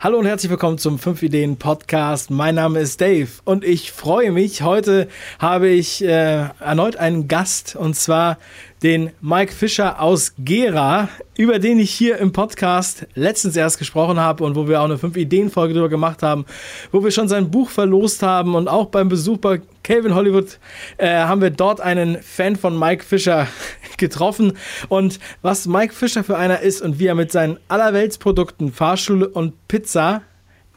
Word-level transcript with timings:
Hallo 0.00 0.16
und 0.16 0.26
herzlich 0.26 0.48
willkommen 0.48 0.78
zum 0.78 0.96
5 0.96 1.24
Ideen 1.24 1.56
Podcast. 1.56 2.30
Mein 2.30 2.54
Name 2.54 2.78
ist 2.78 3.00
Dave 3.00 3.28
und 3.44 3.64
ich 3.64 3.90
freue 3.90 4.30
mich. 4.30 4.62
Heute 4.62 5.08
habe 5.40 5.70
ich 5.70 6.04
äh, 6.04 6.50
erneut 6.60 6.94
einen 6.94 7.26
Gast 7.26 7.74
und 7.74 7.96
zwar 7.96 8.38
den 8.82 9.10
Mike 9.20 9.52
Fischer 9.52 10.00
aus 10.00 10.34
Gera, 10.38 11.08
über 11.36 11.58
den 11.58 11.78
ich 11.78 11.90
hier 11.90 12.18
im 12.18 12.32
Podcast 12.32 13.06
letztens 13.14 13.56
erst 13.56 13.78
gesprochen 13.78 14.20
habe 14.20 14.44
und 14.44 14.54
wo 14.54 14.68
wir 14.68 14.80
auch 14.80 14.84
eine 14.84 14.98
5 14.98 15.16
Ideen 15.16 15.50
Folge 15.50 15.74
darüber 15.74 15.88
gemacht 15.88 16.22
haben, 16.22 16.46
wo 16.92 17.02
wir 17.02 17.10
schon 17.10 17.28
sein 17.28 17.50
Buch 17.50 17.70
verlost 17.70 18.22
haben 18.22 18.54
und 18.54 18.68
auch 18.68 18.86
beim 18.86 19.08
Besuch 19.08 19.38
bei 19.38 19.60
Calvin 19.82 20.14
Hollywood 20.14 20.58
äh, 20.98 21.08
haben 21.08 21.40
wir 21.40 21.50
dort 21.50 21.80
einen 21.80 22.22
Fan 22.22 22.56
von 22.56 22.78
Mike 22.78 23.04
Fischer 23.04 23.48
getroffen 23.96 24.52
und 24.88 25.18
was 25.42 25.66
Mike 25.66 25.94
Fischer 25.94 26.22
für 26.22 26.36
einer 26.36 26.60
ist 26.60 26.80
und 26.82 26.98
wie 26.98 27.06
er 27.06 27.14
mit 27.14 27.32
seinen 27.32 27.58
Allerweltsprodukten 27.68 28.72
Fahrschule 28.72 29.28
und 29.28 29.54
Pizza 29.66 30.22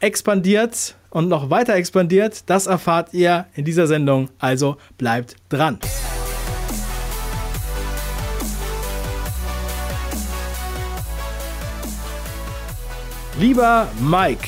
expandiert 0.00 0.96
und 1.10 1.28
noch 1.28 1.50
weiter 1.50 1.74
expandiert, 1.74 2.44
das 2.46 2.66
erfahrt 2.66 3.12
ihr 3.12 3.46
in 3.54 3.64
dieser 3.64 3.86
Sendung, 3.86 4.30
also 4.38 4.76
bleibt 4.98 5.36
dran. 5.48 5.78
Lieber 13.42 13.88
Mike, 14.00 14.46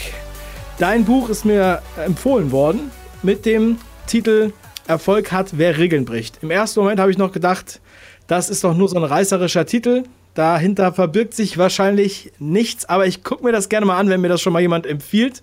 dein 0.78 1.04
Buch 1.04 1.28
ist 1.28 1.44
mir 1.44 1.82
empfohlen 1.96 2.52
worden 2.52 2.92
mit 3.24 3.44
dem 3.44 3.78
Titel 4.06 4.52
Erfolg 4.86 5.32
hat, 5.32 5.58
wer 5.58 5.78
Regeln 5.78 6.04
bricht. 6.04 6.38
Im 6.42 6.52
ersten 6.52 6.78
Moment 6.78 7.00
habe 7.00 7.10
ich 7.10 7.18
noch 7.18 7.32
gedacht, 7.32 7.80
das 8.28 8.48
ist 8.48 8.62
doch 8.62 8.72
nur 8.72 8.88
so 8.88 8.94
ein 8.94 9.02
reißerischer 9.02 9.66
Titel. 9.66 10.04
Dahinter 10.34 10.92
verbirgt 10.92 11.34
sich 11.34 11.58
wahrscheinlich 11.58 12.30
nichts, 12.38 12.84
aber 12.84 13.08
ich 13.08 13.24
gucke 13.24 13.42
mir 13.42 13.50
das 13.50 13.68
gerne 13.68 13.84
mal 13.84 13.98
an, 13.98 14.08
wenn 14.10 14.20
mir 14.20 14.28
das 14.28 14.40
schon 14.40 14.52
mal 14.52 14.62
jemand 14.62 14.86
empfiehlt. 14.86 15.42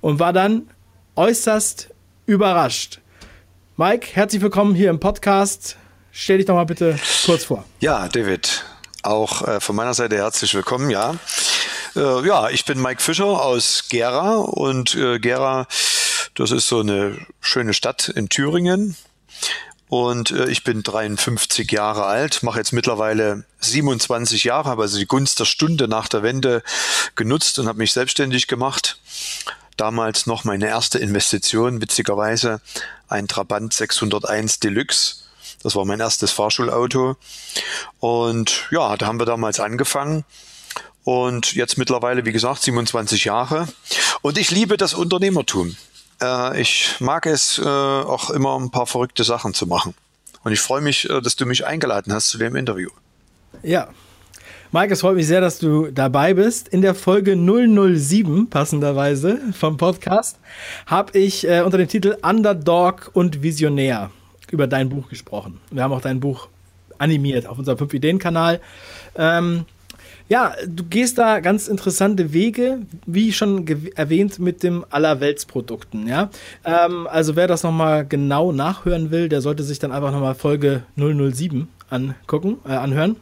Und 0.00 0.18
war 0.18 0.32
dann 0.32 0.70
äußerst 1.16 1.90
überrascht. 2.24 3.02
Mike, 3.76 4.08
herzlich 4.14 4.40
willkommen 4.40 4.74
hier 4.74 4.88
im 4.88 5.00
Podcast. 5.00 5.76
Stell 6.12 6.38
dich 6.38 6.46
doch 6.46 6.54
mal 6.54 6.64
bitte 6.64 6.98
kurz 7.26 7.44
vor. 7.44 7.66
Ja, 7.80 8.08
David, 8.08 8.64
auch 9.02 9.46
äh, 9.46 9.60
von 9.60 9.76
meiner 9.76 9.92
Seite 9.92 10.16
herzlich 10.16 10.54
willkommen, 10.54 10.88
ja. 10.88 11.14
Äh, 11.96 12.26
ja, 12.26 12.48
ich 12.50 12.64
bin 12.64 12.82
Mike 12.82 13.00
Fischer 13.00 13.26
aus 13.26 13.84
Gera 13.88 14.36
und 14.38 14.94
äh, 14.96 15.20
Gera, 15.20 15.66
das 16.34 16.50
ist 16.50 16.66
so 16.66 16.80
eine 16.80 17.16
schöne 17.40 17.72
Stadt 17.72 18.08
in 18.08 18.28
Thüringen. 18.28 18.96
Und 19.88 20.32
äh, 20.32 20.46
ich 20.48 20.64
bin 20.64 20.82
53 20.82 21.70
Jahre 21.70 22.06
alt, 22.06 22.42
mache 22.42 22.58
jetzt 22.58 22.72
mittlerweile 22.72 23.44
27 23.60 24.42
Jahre, 24.42 24.70
habe 24.70 24.82
also 24.82 24.98
die 24.98 25.06
Gunst 25.06 25.38
der 25.38 25.44
Stunde 25.44 25.86
nach 25.86 26.08
der 26.08 26.24
Wende 26.24 26.64
genutzt 27.14 27.58
und 27.60 27.68
habe 27.68 27.78
mich 27.78 27.92
selbstständig 27.92 28.48
gemacht. 28.48 28.98
Damals 29.76 30.26
noch 30.26 30.42
meine 30.42 30.66
erste 30.66 30.98
Investition, 30.98 31.80
witzigerweise 31.80 32.60
ein 33.08 33.28
Trabant 33.28 33.72
601 33.72 34.58
Deluxe. 34.58 35.16
Das 35.62 35.76
war 35.76 35.84
mein 35.84 36.00
erstes 36.00 36.32
Fahrschulauto. 36.32 37.16
Und 38.00 38.66
ja, 38.70 38.96
da 38.96 39.06
haben 39.06 39.20
wir 39.20 39.26
damals 39.26 39.60
angefangen 39.60 40.24
und 41.04 41.54
jetzt 41.54 41.78
mittlerweile, 41.78 42.24
wie 42.24 42.32
gesagt, 42.32 42.62
27 42.62 43.24
Jahre. 43.24 43.68
Und 44.22 44.38
ich 44.38 44.50
liebe 44.50 44.76
das 44.76 44.94
Unternehmertum. 44.94 45.76
Äh, 46.20 46.60
ich 46.60 46.96
mag 46.98 47.26
es 47.26 47.58
äh, 47.58 47.62
auch 47.62 48.30
immer 48.30 48.58
ein 48.58 48.70
paar 48.70 48.86
verrückte 48.86 49.24
Sachen 49.24 49.54
zu 49.54 49.66
machen. 49.66 49.94
Und 50.42 50.52
ich 50.52 50.60
freue 50.60 50.80
mich, 50.80 51.08
äh, 51.08 51.20
dass 51.20 51.36
du 51.36 51.46
mich 51.46 51.66
eingeladen 51.66 52.12
hast 52.12 52.28
zu 52.28 52.38
dem 52.38 52.56
Interview. 52.56 52.90
Ja. 53.62 53.88
Mike, 54.72 54.92
es 54.92 55.02
freut 55.02 55.14
mich 55.14 55.28
sehr, 55.28 55.40
dass 55.40 55.58
du 55.58 55.92
dabei 55.92 56.34
bist. 56.34 56.66
In 56.68 56.82
der 56.82 56.96
Folge 56.96 57.36
007, 57.36 58.50
passenderweise, 58.50 59.38
vom 59.52 59.76
Podcast, 59.76 60.38
habe 60.86 61.16
ich 61.16 61.46
äh, 61.46 61.60
unter 61.60 61.78
dem 61.78 61.86
Titel 61.86 62.16
Underdog 62.22 63.10
und 63.12 63.42
Visionär 63.42 64.10
über 64.50 64.66
dein 64.66 64.88
Buch 64.88 65.08
gesprochen. 65.08 65.60
Wir 65.70 65.84
haben 65.84 65.92
auch 65.92 66.00
dein 66.00 66.18
Buch 66.18 66.48
animiert 66.98 67.46
auf 67.46 67.58
unserem 67.58 67.78
5-Ideen-Kanal. 67.78 68.60
Ähm, 69.16 69.64
ja, 70.28 70.54
du 70.66 70.84
gehst 70.84 71.18
da 71.18 71.40
ganz 71.40 71.68
interessante 71.68 72.32
Wege, 72.32 72.80
wie 73.06 73.32
schon 73.32 73.66
erwähnt, 73.94 74.38
mit 74.38 74.62
dem 74.62 74.84
Allerweltsprodukten. 74.88 76.06
Ja? 76.06 76.30
Ähm, 76.64 77.06
also 77.06 77.36
wer 77.36 77.46
das 77.46 77.62
nochmal 77.62 78.06
genau 78.06 78.52
nachhören 78.52 79.10
will, 79.10 79.28
der 79.28 79.42
sollte 79.42 79.62
sich 79.62 79.78
dann 79.78 79.92
einfach 79.92 80.12
nochmal 80.12 80.34
Folge 80.34 80.84
007 80.96 81.68
angucken, 81.90 82.58
äh, 82.66 82.72
anhören. 82.72 83.16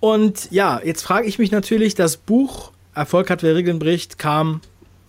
Und 0.00 0.50
ja, 0.50 0.80
jetzt 0.84 1.02
frage 1.02 1.26
ich 1.26 1.38
mich 1.38 1.50
natürlich, 1.50 1.94
das 1.94 2.18
Buch 2.18 2.72
Erfolg 2.94 3.30
hat, 3.30 3.42
wer 3.42 3.54
Regeln 3.54 3.78
bricht, 3.78 4.18
kam 4.18 4.60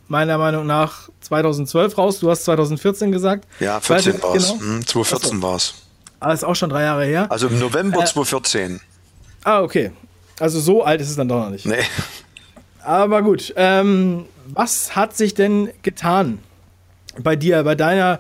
meiner 0.08 0.38
Meinung 0.38 0.66
nach 0.66 1.10
2012 1.22 1.98
raus. 1.98 2.20
Du 2.20 2.30
hast 2.30 2.46
2014 2.46 3.12
gesagt. 3.12 3.46
Ja, 3.60 3.80
14 3.80 4.22
war 4.22 4.36
es. 4.36 4.48
Genau? 4.48 4.82
2014 4.82 5.42
war 5.42 5.56
es. 5.56 5.74
Aber 6.20 6.34
ist 6.34 6.46
auch 6.46 6.56
schon 6.56 6.70
drei 6.70 6.84
Jahre 6.84 7.06
her. 7.06 7.28
Also 7.30 7.48
im 7.48 7.60
November 7.60 8.02
äh, 8.02 8.06
2014. 8.06 8.80
Ah, 9.44 9.62
okay. 9.62 9.92
Also 10.40 10.60
so 10.60 10.84
alt 10.84 11.02
ist 11.02 11.10
es 11.10 11.16
dann 11.16 11.28
doch 11.28 11.44
noch 11.44 11.50
nicht. 11.50 11.66
Nee. 11.66 11.76
Aber 12.84 13.22
gut, 13.22 13.54
ähm, 13.58 14.26
was 14.48 14.96
hat 14.96 15.16
sich 15.18 15.34
denn 15.34 15.70
getan 15.82 16.40
bei 17.20 17.36
dir, 17.36 17.64
bei 17.64 17.76
deiner, 17.76 18.20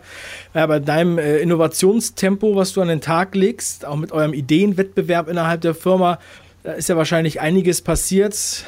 äh, 0.53 0.67
bei 0.67 0.79
deinem 0.79 1.17
äh, 1.17 1.37
Innovationstempo, 1.37 2.55
was 2.55 2.73
du 2.73 2.81
an 2.81 2.87
den 2.87 3.01
Tag 3.01 3.35
legst, 3.35 3.85
auch 3.85 3.95
mit 3.95 4.11
eurem 4.11 4.33
Ideenwettbewerb 4.33 5.29
innerhalb 5.29 5.61
der 5.61 5.75
Firma? 5.75 6.19
Da 6.63 6.73
ist 6.73 6.89
ja 6.89 6.97
wahrscheinlich 6.97 7.39
einiges 7.39 7.81
passiert. 7.81 8.65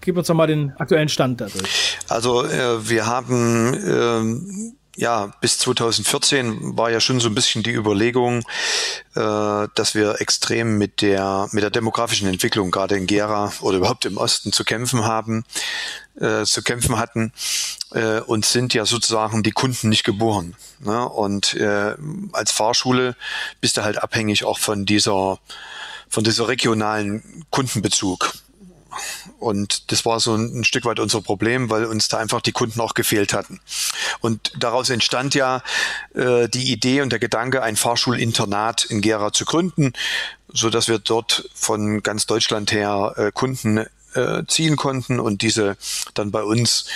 Gib 0.00 0.16
uns 0.16 0.26
doch 0.26 0.34
mal 0.34 0.46
den 0.46 0.72
aktuellen 0.78 1.08
Stand 1.08 1.40
dadurch. 1.40 1.98
Also 2.08 2.44
äh, 2.44 2.88
wir 2.88 3.06
haben 3.06 3.78
ähm, 3.86 4.72
ja, 5.00 5.32
bis 5.40 5.58
2014 5.58 6.76
war 6.76 6.90
ja 6.90 7.00
schon 7.00 7.20
so 7.20 7.30
ein 7.30 7.34
bisschen 7.34 7.62
die 7.62 7.72
Überlegung, 7.72 8.40
äh, 9.14 9.66
dass 9.74 9.94
wir 9.94 10.20
extrem 10.20 10.76
mit 10.76 11.00
der, 11.00 11.48
mit 11.52 11.62
der 11.62 11.70
demografischen 11.70 12.28
Entwicklung 12.28 12.70
gerade 12.70 12.98
in 12.98 13.06
Gera 13.06 13.50
oder 13.62 13.78
überhaupt 13.78 14.04
im 14.04 14.18
Osten 14.18 14.52
zu 14.52 14.62
kämpfen 14.62 15.06
haben, 15.06 15.44
äh, 16.20 16.44
zu 16.44 16.62
kämpfen 16.62 16.98
hatten 16.98 17.32
äh, 17.92 18.20
und 18.20 18.44
sind 18.44 18.74
ja 18.74 18.84
sozusagen 18.84 19.42
die 19.42 19.52
Kunden 19.52 19.88
nicht 19.88 20.04
geboren. 20.04 20.54
Ne? 20.80 21.08
Und 21.08 21.54
äh, 21.54 21.96
als 22.32 22.52
Fahrschule 22.52 23.16
bist 23.62 23.78
du 23.78 23.82
halt 23.82 24.02
abhängig 24.02 24.44
auch 24.44 24.58
von 24.58 24.84
dieser, 24.84 25.38
von 26.10 26.24
dieser 26.24 26.46
regionalen 26.46 27.46
Kundenbezug. 27.48 28.34
Und 29.38 29.90
das 29.92 30.04
war 30.04 30.20
so 30.20 30.34
ein, 30.34 30.60
ein, 30.60 30.64
Stück 30.64 30.84
weit 30.84 31.00
unser 31.00 31.20
Problem, 31.20 31.70
weil 31.70 31.84
uns 31.84 32.08
da 32.08 32.18
einfach 32.18 32.40
die 32.40 32.52
Kunden 32.52 32.80
auch 32.80 32.94
gefehlt 32.94 33.32
hatten. 33.32 33.60
Und 34.20 34.52
daraus 34.58 34.90
entstand 34.90 35.34
ja 35.34 35.62
äh, 36.14 36.48
die 36.48 36.72
Idee 36.72 37.02
und 37.02 37.10
der 37.10 37.18
Gedanke, 37.18 37.62
ein 37.62 37.76
Fahrschulinternat 37.76 38.84
in 38.84 39.00
Gera 39.00 39.32
zu 39.32 39.44
gründen, 39.44 39.92
so 40.48 40.70
dass 40.70 40.88
wir 40.88 40.98
dort 40.98 41.48
von 41.54 42.02
ganz 42.02 42.26
Deutschland 42.26 42.72
her 42.72 43.14
äh, 43.16 43.32
Kunden 43.32 43.86
äh, 44.14 44.44
ziehen 44.46 44.76
konnten 44.76 45.20
und 45.20 45.42
diese 45.42 45.76
dann 46.14 46.30
bei 46.30 46.42
uns 46.42 46.86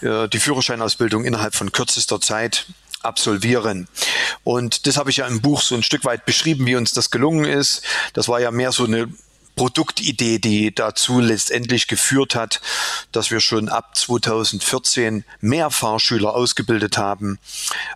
äh, 0.00 0.28
die 0.28 0.38
Führerscheinausbildung 0.38 1.24
innerhalb 1.24 1.54
von 1.54 1.72
kürzester 1.72 2.20
Zeit 2.20 2.66
absolvieren. 3.02 3.88
Und 4.44 4.86
das 4.86 4.96
habe 4.96 5.10
ich 5.10 5.18
ja 5.18 5.26
im 5.26 5.42
Buch 5.42 5.60
so 5.60 5.74
ein 5.74 5.82
Stück 5.82 6.04
weit 6.04 6.24
beschrieben, 6.24 6.66
wie 6.66 6.76
uns 6.76 6.92
das 6.92 7.10
gelungen 7.10 7.44
ist. 7.44 7.82
Das 8.14 8.28
war 8.28 8.40
ja 8.40 8.50
mehr 8.50 8.72
so 8.72 8.84
eine 8.84 9.08
Produktidee, 9.56 10.38
die 10.38 10.74
dazu 10.74 11.20
letztendlich 11.20 11.86
geführt 11.86 12.34
hat, 12.34 12.60
dass 13.12 13.30
wir 13.30 13.40
schon 13.40 13.68
ab 13.68 13.96
2014 13.96 15.24
mehr 15.40 15.70
Fahrschüler 15.70 16.34
ausgebildet 16.34 16.98
haben, 16.98 17.38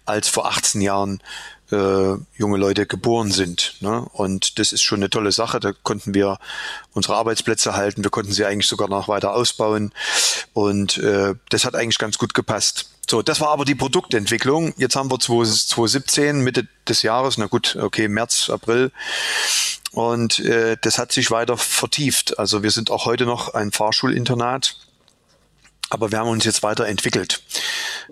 als 0.04 0.28
vor 0.28 0.46
18 0.46 0.80
Jahren 0.80 1.20
äh, 1.70 2.14
junge 2.36 2.56
Leute 2.56 2.86
geboren 2.86 3.30
sind. 3.30 3.76
Ne? 3.80 4.00
Und 4.12 4.58
das 4.58 4.72
ist 4.72 4.82
schon 4.82 5.00
eine 5.00 5.10
tolle 5.10 5.32
Sache. 5.32 5.60
Da 5.60 5.72
konnten 5.72 6.14
wir 6.14 6.38
unsere 6.94 7.16
Arbeitsplätze 7.16 7.74
halten. 7.74 8.04
Wir 8.04 8.10
konnten 8.10 8.32
sie 8.32 8.44
eigentlich 8.44 8.68
sogar 8.68 8.88
noch 8.88 9.08
weiter 9.08 9.34
ausbauen. 9.34 9.92
Und 10.54 10.98
äh, 10.98 11.34
das 11.50 11.64
hat 11.64 11.74
eigentlich 11.74 11.98
ganz 11.98 12.18
gut 12.18 12.34
gepasst. 12.34 12.90
So, 13.10 13.22
das 13.22 13.40
war 13.40 13.48
aber 13.48 13.64
die 13.64 13.74
Produktentwicklung. 13.74 14.74
Jetzt 14.76 14.94
haben 14.94 15.10
wir 15.10 15.18
2017, 15.18 16.40
Mitte 16.40 16.68
des 16.86 17.00
Jahres, 17.00 17.38
na 17.38 17.46
gut, 17.46 17.74
okay, 17.76 18.06
März, 18.06 18.50
April. 18.50 18.92
Und 19.92 20.40
äh, 20.40 20.76
das 20.82 20.98
hat 20.98 21.12
sich 21.12 21.30
weiter 21.30 21.56
vertieft. 21.56 22.38
Also 22.38 22.62
wir 22.62 22.70
sind 22.70 22.90
auch 22.90 23.06
heute 23.06 23.24
noch 23.24 23.54
ein 23.54 23.72
Fahrschulinternat, 23.72 24.76
aber 25.88 26.12
wir 26.12 26.18
haben 26.18 26.28
uns 26.28 26.44
jetzt 26.44 26.62
weiterentwickelt. 26.62 27.42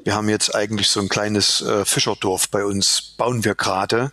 Wir 0.03 0.15
haben 0.15 0.31
jetzt 0.31 0.55
eigentlich 0.55 0.89
so 0.89 1.01
ein 1.01 1.11
kleines 1.11 1.61
äh, 1.61 1.85
Fischerdorf 1.85 2.49
bei 2.49 2.65
uns, 2.65 3.03
bauen 3.19 3.45
wir 3.45 3.55
gerade. 3.55 4.11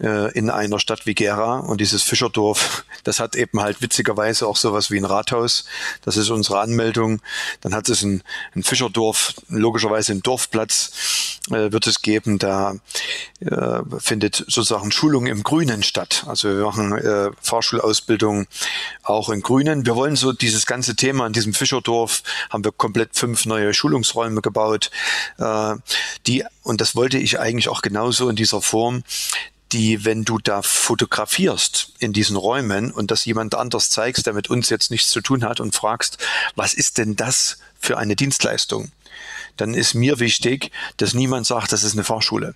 Äh, 0.00 0.32
in 0.32 0.50
einer 0.50 0.78
Stadt 0.78 1.06
wie 1.06 1.14
Gera. 1.14 1.58
Und 1.58 1.80
dieses 1.80 2.02
Fischerdorf, 2.02 2.84
das 3.04 3.20
hat 3.20 3.36
eben 3.36 3.60
halt 3.60 3.80
witzigerweise 3.82 4.46
auch 4.46 4.56
sowas 4.56 4.90
wie 4.90 4.98
ein 4.98 5.04
Rathaus. 5.04 5.64
Das 6.02 6.16
ist 6.16 6.30
unsere 6.30 6.60
Anmeldung. 6.60 7.20
Dann 7.60 7.74
hat 7.74 7.88
es 7.88 8.02
ein, 8.02 8.22
ein 8.54 8.62
Fischerdorf, 8.62 9.34
logischerweise 9.48 10.12
ein 10.12 10.22
Dorfplatz 10.22 11.36
äh, 11.50 11.72
wird 11.72 11.86
es 11.86 12.02
geben. 12.02 12.38
Da 12.38 12.76
äh, 13.40 13.80
findet 13.98 14.36
sozusagen 14.36 14.90
Schulung 14.90 15.26
im 15.26 15.42
Grünen 15.42 15.82
statt. 15.82 16.24
Also 16.26 16.48
wir 16.48 16.64
machen 16.64 16.92
äh, 16.96 17.30
Fahrschulausbildung 17.40 18.46
auch 19.02 19.30
in 19.30 19.40
Grünen. 19.40 19.86
Wir 19.86 19.96
wollen 19.96 20.16
so 20.16 20.32
dieses 20.32 20.66
ganze 20.66 20.96
Thema 20.96 21.26
in 21.26 21.32
diesem 21.32 21.54
Fischerdorf, 21.54 22.22
haben 22.50 22.64
wir 22.64 22.72
komplett 22.72 23.16
fünf 23.16 23.46
neue 23.46 23.74
Schulungsräume 23.74 24.40
gebaut, 24.40 24.90
äh, 25.38 25.74
die, 26.26 26.44
und 26.62 26.80
das 26.80 26.96
wollte 26.96 27.18
ich 27.18 27.38
eigentlich 27.38 27.68
auch 27.68 27.82
genauso 27.82 28.28
in 28.28 28.36
dieser 28.36 28.60
Form, 28.60 29.02
die, 29.72 30.04
wenn 30.04 30.24
du 30.24 30.38
da 30.38 30.62
fotografierst 30.62 31.92
in 31.98 32.12
diesen 32.12 32.36
Räumen 32.36 32.90
und 32.90 33.10
das 33.10 33.24
jemand 33.24 33.54
anders 33.54 33.90
zeigst, 33.90 34.26
der 34.26 34.32
mit 34.32 34.48
uns 34.48 34.68
jetzt 34.68 34.90
nichts 34.90 35.10
zu 35.10 35.20
tun 35.20 35.44
hat 35.44 35.60
und 35.60 35.74
fragst, 35.74 36.18
was 36.54 36.74
ist 36.74 36.98
denn 36.98 37.16
das 37.16 37.58
für 37.78 37.98
eine 37.98 38.16
Dienstleistung? 38.16 38.92
Dann 39.56 39.74
ist 39.74 39.94
mir 39.94 40.20
wichtig, 40.20 40.70
dass 40.98 41.14
niemand 41.14 41.46
sagt, 41.46 41.72
das 41.72 41.82
ist 41.82 41.94
eine 41.94 42.04
Fahrschule. 42.04 42.54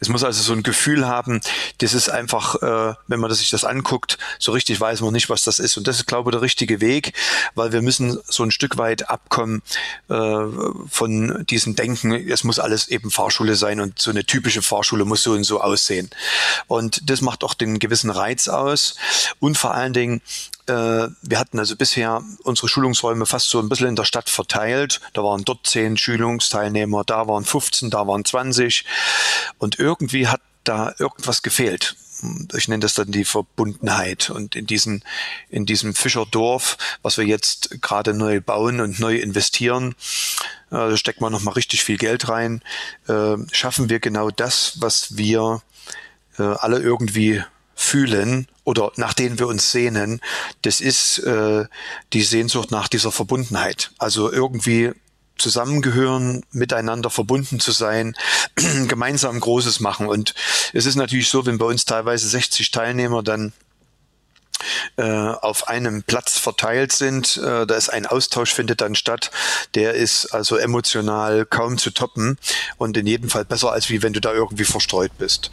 Es 0.00 0.08
muss 0.08 0.24
also 0.24 0.42
so 0.42 0.52
ein 0.52 0.62
Gefühl 0.62 1.06
haben, 1.06 1.40
das 1.78 1.94
ist 1.94 2.08
einfach, 2.08 2.56
äh, 2.62 2.94
wenn 3.06 3.20
man 3.20 3.32
sich 3.32 3.50
das 3.50 3.64
anguckt, 3.64 4.18
so 4.38 4.52
richtig 4.52 4.80
weiß 4.80 5.00
man 5.00 5.12
nicht, 5.12 5.30
was 5.30 5.42
das 5.42 5.58
ist. 5.58 5.76
Und 5.76 5.86
das 5.86 5.96
ist, 5.96 6.06
glaube 6.06 6.30
ich, 6.30 6.34
der 6.34 6.42
richtige 6.42 6.80
Weg, 6.80 7.12
weil 7.54 7.72
wir 7.72 7.82
müssen 7.82 8.18
so 8.26 8.42
ein 8.42 8.50
Stück 8.50 8.76
weit 8.78 9.08
abkommen 9.08 9.62
äh, 10.08 10.44
von 10.88 11.44
diesem 11.48 11.76
Denken, 11.76 12.12
es 12.12 12.44
muss 12.44 12.58
alles 12.58 12.88
eben 12.88 13.10
Fahrschule 13.10 13.56
sein 13.56 13.80
und 13.80 13.98
so 13.98 14.10
eine 14.10 14.24
typische 14.24 14.62
Fahrschule 14.62 15.04
muss 15.04 15.22
so 15.22 15.32
und 15.32 15.44
so 15.44 15.60
aussehen. 15.60 16.10
Und 16.66 17.08
das 17.10 17.20
macht 17.20 17.44
auch 17.44 17.54
den 17.54 17.78
gewissen 17.78 18.10
Reiz 18.10 18.48
aus. 18.48 18.96
Und 19.40 19.56
vor 19.56 19.74
allen 19.74 19.92
Dingen 19.92 20.20
wir 20.66 21.38
hatten 21.38 21.58
also 21.58 21.76
bisher 21.76 22.22
unsere 22.42 22.68
Schulungsräume 22.68 23.26
fast 23.26 23.50
so 23.50 23.58
ein 23.60 23.68
bisschen 23.68 23.88
in 23.88 23.96
der 23.96 24.04
Stadt 24.04 24.30
verteilt. 24.30 25.00
Da 25.12 25.22
waren 25.22 25.44
dort 25.44 25.66
zehn 25.66 25.96
Schulungsteilnehmer, 25.96 27.04
da 27.04 27.28
waren 27.28 27.44
15, 27.44 27.90
da 27.90 28.06
waren 28.06 28.24
20. 28.24 28.84
Und 29.58 29.78
irgendwie 29.78 30.28
hat 30.28 30.40
da 30.64 30.94
irgendwas 30.98 31.42
gefehlt. 31.42 31.96
Ich 32.56 32.68
nenne 32.68 32.80
das 32.80 32.94
dann 32.94 33.12
die 33.12 33.24
Verbundenheit. 33.24 34.30
Und 34.30 34.56
in, 34.56 34.66
diesen, 34.66 35.04
in 35.50 35.66
diesem 35.66 35.94
Fischerdorf, 35.94 36.78
was 37.02 37.18
wir 37.18 37.24
jetzt 37.24 37.82
gerade 37.82 38.14
neu 38.14 38.40
bauen 38.40 38.80
und 38.80 38.98
neu 38.98 39.16
investieren, 39.16 39.94
äh, 40.70 40.76
da 40.76 40.96
steckt 40.96 41.20
man 41.20 41.32
nochmal 41.32 41.54
richtig 41.54 41.84
viel 41.84 41.98
Geld 41.98 42.28
rein, 42.28 42.62
äh, 43.08 43.36
schaffen 43.52 43.90
wir 43.90 44.00
genau 44.00 44.30
das, 44.30 44.80
was 44.80 45.16
wir 45.16 45.62
alle 46.36 46.80
irgendwie 46.80 47.44
fühlen 47.84 48.48
oder 48.64 48.92
nach 48.96 49.14
denen 49.14 49.38
wir 49.38 49.46
uns 49.46 49.70
sehnen, 49.70 50.20
das 50.62 50.80
ist 50.80 51.18
äh, 51.18 51.66
die 52.12 52.22
Sehnsucht 52.22 52.70
nach 52.70 52.88
dieser 52.88 53.12
Verbundenheit. 53.12 53.90
Also 53.98 54.32
irgendwie 54.32 54.92
zusammengehören, 55.36 56.42
miteinander 56.52 57.10
verbunden 57.10 57.60
zu 57.60 57.72
sein, 57.72 58.14
gemeinsam 58.88 59.38
Großes 59.38 59.80
machen. 59.80 60.06
Und 60.06 60.34
es 60.72 60.86
ist 60.86 60.94
natürlich 60.96 61.28
so, 61.28 61.44
wenn 61.46 61.58
bei 61.58 61.66
uns 61.66 61.84
teilweise 61.84 62.28
60 62.28 62.70
Teilnehmer 62.70 63.22
dann 63.22 63.52
äh, 64.96 65.02
auf 65.02 65.68
einem 65.68 66.02
Platz 66.02 66.38
verteilt 66.38 66.92
sind. 66.92 67.36
Äh, 67.36 67.66
da 67.66 67.74
ist 67.74 67.88
ein 67.88 68.06
Austausch 68.06 68.52
findet 68.52 68.80
dann 68.80 68.94
statt. 68.94 69.30
Der 69.74 69.94
ist 69.94 70.26
also 70.32 70.56
emotional 70.56 71.46
kaum 71.46 71.78
zu 71.78 71.90
toppen 71.90 72.38
und 72.78 72.96
in 72.96 73.06
jedem 73.06 73.30
Fall 73.30 73.44
besser, 73.44 73.72
als 73.72 73.90
wie 73.90 74.02
wenn 74.02 74.12
du 74.12 74.20
da 74.20 74.32
irgendwie 74.32 74.64
verstreut 74.64 75.12
bist. 75.18 75.50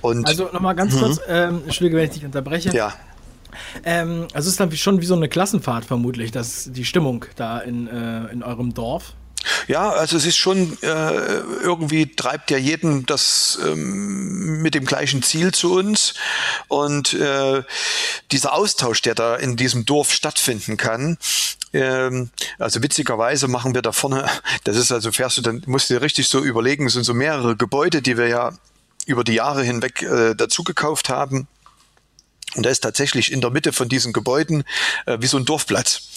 Und, 0.00 0.26
also 0.26 0.48
nochmal 0.52 0.74
ganz 0.74 0.94
mhm. 0.94 1.00
kurz, 1.00 1.20
ähm, 1.28 1.62
Entschuldige, 1.64 1.96
wenn 1.96 2.04
ich 2.04 2.10
dich 2.10 2.24
unterbreche. 2.24 2.74
Ja. 2.74 2.94
Ähm, 3.84 4.28
also 4.32 4.46
es 4.46 4.52
ist 4.52 4.60
dann 4.60 4.72
schon 4.72 5.00
wie 5.00 5.06
so 5.06 5.14
eine 5.14 5.28
Klassenfahrt 5.28 5.84
vermutlich, 5.84 6.30
dass 6.30 6.70
die 6.72 6.84
Stimmung 6.84 7.24
da 7.36 7.58
in, 7.58 7.86
äh, 7.88 8.26
in 8.32 8.42
eurem 8.42 8.74
Dorf. 8.74 9.14
Ja, 9.68 9.90
also 9.90 10.16
es 10.16 10.26
ist 10.26 10.36
schon 10.36 10.78
äh, 10.82 11.12
irgendwie 11.62 12.14
treibt 12.14 12.50
ja 12.50 12.58
jeden 12.58 13.06
das 13.06 13.58
ähm, 13.64 14.62
mit 14.62 14.74
dem 14.74 14.84
gleichen 14.84 15.22
Ziel 15.22 15.52
zu 15.52 15.74
uns. 15.74 16.14
Und 16.68 17.14
äh, 17.14 17.62
dieser 18.32 18.52
Austausch, 18.54 19.02
der 19.02 19.14
da 19.14 19.36
in 19.36 19.56
diesem 19.56 19.84
Dorf 19.84 20.12
stattfinden 20.12 20.76
kann, 20.76 21.18
ähm, 21.72 22.30
also 22.58 22.82
witzigerweise 22.82 23.48
machen 23.48 23.74
wir 23.74 23.82
da 23.82 23.92
vorne, 23.92 24.28
das 24.64 24.76
ist 24.76 24.92
also 24.92 25.12
fährst 25.12 25.38
du 25.38 25.42
dann 25.42 25.62
musst 25.66 25.90
du 25.90 25.94
dir 25.94 26.02
richtig 26.02 26.28
so 26.28 26.40
überlegen, 26.40 26.86
es 26.86 26.94
sind 26.94 27.04
so 27.04 27.14
mehrere 27.14 27.56
Gebäude, 27.56 28.02
die 28.02 28.16
wir 28.16 28.28
ja 28.28 28.52
über 29.06 29.24
die 29.24 29.34
Jahre 29.34 29.62
hinweg 29.62 30.02
äh, 30.02 30.34
dazu 30.34 30.64
gekauft 30.64 31.08
haben 31.08 31.46
und 32.56 32.64
da 32.64 32.70
ist 32.70 32.80
tatsächlich 32.80 33.30
in 33.30 33.42
der 33.42 33.50
Mitte 33.50 33.72
von 33.72 33.88
diesen 33.88 34.14
Gebäuden 34.14 34.64
äh, 35.04 35.18
wie 35.20 35.26
so 35.26 35.36
ein 35.36 35.44
Dorfplatz. 35.44 36.08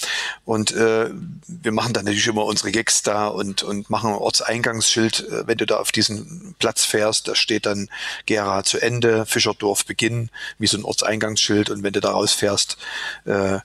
Und 0.46 0.72
äh, 0.72 1.10
wir 1.48 1.72
machen 1.74 1.92
dann 1.92 2.06
natürlich 2.06 2.28
immer 2.28 2.46
unsere 2.46 2.72
Gags 2.72 3.02
da 3.04 3.28
und, 3.28 3.62
und 3.62 3.90
machen 3.90 4.12
ein 4.12 4.18
Ortseingangsschild. 4.18 5.28
Äh, 5.28 5.48
wenn 5.48 5.58
du 5.58 5.66
da 5.66 5.78
auf 5.78 5.92
diesen 5.92 6.56
Platz 6.58 6.86
fährst, 6.86 7.28
da 7.28 7.36
steht 7.36 7.66
dann 7.66 7.90
Gera 8.26 8.64
zu 8.64 8.82
Ende, 8.82 9.26
Fischerdorf 9.26 9.86
Beginn, 9.86 10.30
wie 10.58 10.68
so 10.68 10.78
ein 10.78 10.86
Ortseingangsschild. 10.86 11.70
Und 11.70 11.84
wenn 11.84 11.94
du 11.94 12.00
da 12.00 12.12
rausfährst, 12.12 12.78
äh, 13.26 13.60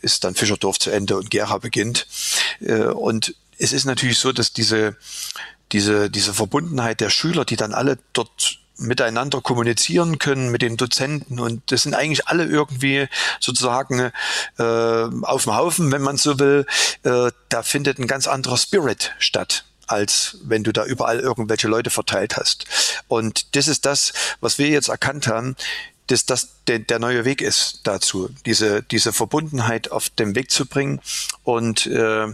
ist 0.00 0.24
dann 0.24 0.34
Fischerdorf 0.34 0.80
zu 0.80 0.90
Ende 0.90 1.16
und 1.16 1.30
Gera 1.30 1.58
beginnt. 1.58 2.08
Äh, 2.60 2.86
und 2.86 3.36
es 3.58 3.72
ist 3.72 3.84
natürlich 3.84 4.18
so, 4.18 4.32
dass 4.32 4.52
diese, 4.52 4.96
diese, 5.70 6.10
diese 6.10 6.34
Verbundenheit 6.34 7.00
der 7.00 7.10
Schüler, 7.10 7.44
die 7.44 7.56
dann 7.56 7.72
alle 7.72 7.98
dort 8.12 8.61
miteinander 8.76 9.40
kommunizieren 9.40 10.18
können 10.18 10.50
mit 10.50 10.62
den 10.62 10.76
Dozenten 10.76 11.38
und 11.38 11.70
das 11.70 11.82
sind 11.82 11.94
eigentlich 11.94 12.28
alle 12.28 12.44
irgendwie 12.44 13.08
sozusagen 13.40 14.12
äh, 14.58 14.62
auf 14.62 15.44
dem 15.44 15.56
Haufen, 15.56 15.92
wenn 15.92 16.02
man 16.02 16.16
so 16.16 16.38
will. 16.38 16.66
Äh, 17.02 17.30
da 17.48 17.62
findet 17.62 17.98
ein 17.98 18.06
ganz 18.06 18.26
anderer 18.26 18.56
Spirit 18.56 19.12
statt 19.18 19.64
als 19.88 20.38
wenn 20.44 20.64
du 20.64 20.72
da 20.72 20.86
überall 20.86 21.20
irgendwelche 21.20 21.68
Leute 21.68 21.90
verteilt 21.90 22.38
hast. 22.38 22.64
Und 23.08 23.54
das 23.56 23.68
ist 23.68 23.84
das, 23.84 24.12
was 24.40 24.56
wir 24.56 24.68
jetzt 24.68 24.88
erkannt 24.88 25.26
haben, 25.26 25.54
dass 26.06 26.24
das 26.24 26.48
der, 26.66 26.78
der 26.78 26.98
neue 26.98 27.24
Weg 27.24 27.40
ist 27.40 27.80
dazu, 27.84 28.30
diese, 28.46 28.82
diese 28.82 29.12
Verbundenheit 29.12 29.90
auf 29.90 30.10
den 30.10 30.34
Weg 30.34 30.50
zu 30.50 30.66
bringen 30.66 31.00
und 31.44 31.86
äh, 31.86 32.28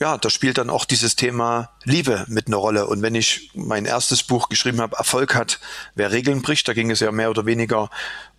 ja, 0.00 0.18
da 0.18 0.28
spielt 0.28 0.58
dann 0.58 0.70
auch 0.70 0.84
dieses 0.84 1.16
Thema 1.16 1.70
Liebe 1.84 2.24
mit 2.28 2.48
einer 2.48 2.56
Rolle. 2.56 2.86
Und 2.86 3.02
wenn 3.02 3.14
ich 3.14 3.50
mein 3.54 3.84
erstes 3.84 4.22
Buch 4.22 4.48
geschrieben 4.48 4.80
habe, 4.80 4.96
Erfolg 4.96 5.34
hat, 5.34 5.60
wer 5.94 6.10
Regeln 6.10 6.42
bricht, 6.42 6.66
da 6.66 6.74
ging 6.74 6.90
es 6.90 7.00
ja 7.00 7.12
mehr 7.12 7.30
oder 7.30 7.46
weniger 7.46 7.90